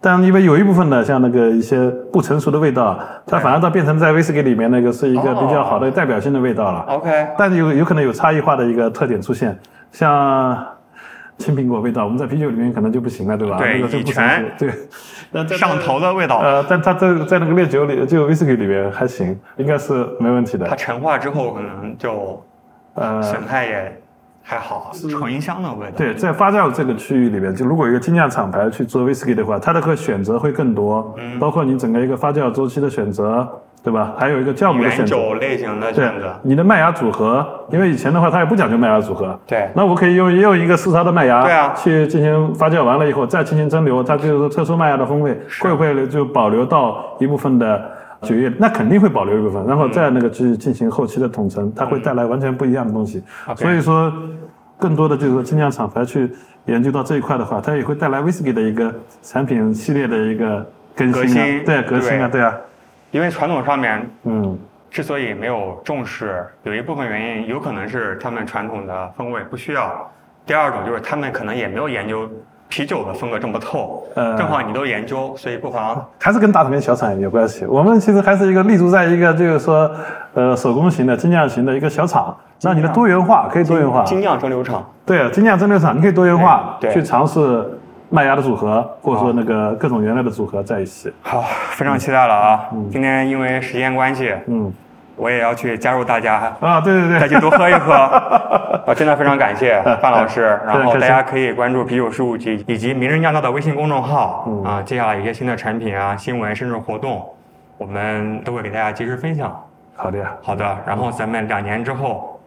[0.00, 6.84] 但因为有一部分呢，像那个一些不成熟的味道，它反而到变成在威士忌里面那个是一个比较好的代表性的味道了。
[6.88, 9.58] OK，但有有可能有差异化的一个特点出现，
[9.90, 10.64] 像
[11.38, 13.56] 青苹果味道，我们在啤酒里面可能就不行了，对吧？
[13.58, 14.42] 对那个就不成熟。
[14.58, 14.70] 对，
[15.32, 20.66] 但在上头的味道，呃，但它在在那个烈酒里，就威士忌里面还行，应该是没问题的。
[20.66, 22.42] 它陈化之后可能就
[22.94, 24.00] 呃，形态也
[24.42, 25.92] 还好，醇香的味道。
[25.96, 33.48] 对，在发酵这个区域里面，就如果一个精酿厂牌去做威士忌的话，它的个选择会更多，嗯包括你整个一个发酵周期的选择，
[33.82, 34.14] 对吧？
[34.18, 35.16] 还有一个酵母的选择。
[35.16, 39.68] 酒类型的对选择，，你的麦芽组合，因为以前的话它也不讲究麦芽组合，对。
[39.74, 47.90] 那我可以用用一个四槽的麦芽，对啊去进行发酵完了以后再进行蒸馏，它就是特殊麦芽的风味，会不会就保留到一部分的
[48.22, 48.52] 酒液？
[48.58, 53.22] 那肯定会保留一部分，然后再那个去进行后期的统称，它会带来完全不一样的东西。
[53.56, 54.12] 所以说，
[54.78, 56.30] 更多的就是说精酿厂牌去
[56.66, 62.40] 研究到这一块的话，它也会带来威士忌的一个产品系列的一个更新啊，对革新啊，对。
[62.40, 62.54] 对啊，
[63.10, 64.58] 因为传统上面嗯。
[64.90, 70.10] 之所以没有重视，有一部分原因有可能是他们传统的风味不需要，
[70.46, 72.26] 第二种就是他们可能也没有研究
[72.70, 77.66] 啤酒的风格这么透，呃正好你都研究，所以不妨还是跟大厂跟小厂有关系。
[77.66, 79.90] 我们其实还是一个立足在一个就是说，
[80.32, 84.02] 呃，手工型的精酿型的一个小厂，让你的多元化可以多元化。
[84.04, 84.90] 精酿蒸馏厂。
[85.04, 87.77] 对，啊精酿蒸馏厂你可以多元化去尝试
[88.10, 91.12] 麦芽的组合，或者说那个各种原料的组合在一起。
[91.20, 92.68] 好，非常期待了啊！
[92.90, 94.72] 今天因为时间关系，嗯，
[95.16, 97.92] 我也要去加入大家，啊，对对对，再去多喝一喝。
[98.88, 100.58] 啊，真的非常感谢 范老师。
[100.66, 107.22] 然后大家可以关注啤酒事务局以及名人酿造的微信公众号嗯啊，接下来有一些新的产品啊、新闻甚至活动，
[107.76, 109.54] 我们都会给大家及时分享。
[109.94, 110.32] 好的呀。
[110.42, 112.37] 好的，然后咱们两年之后，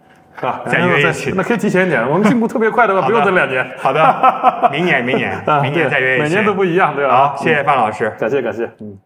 [0.42, 3.66] 啊，再约一起那可以提前一点，我们进步特别快的话，不用等两年。
[3.78, 6.24] 好的，明年明年 啊，明年再约一起。
[6.24, 7.16] 每年都不一样，对吧？
[7.16, 8.10] 好，谢谢范老师。
[8.20, 8.98] 感谢感谢，嗯。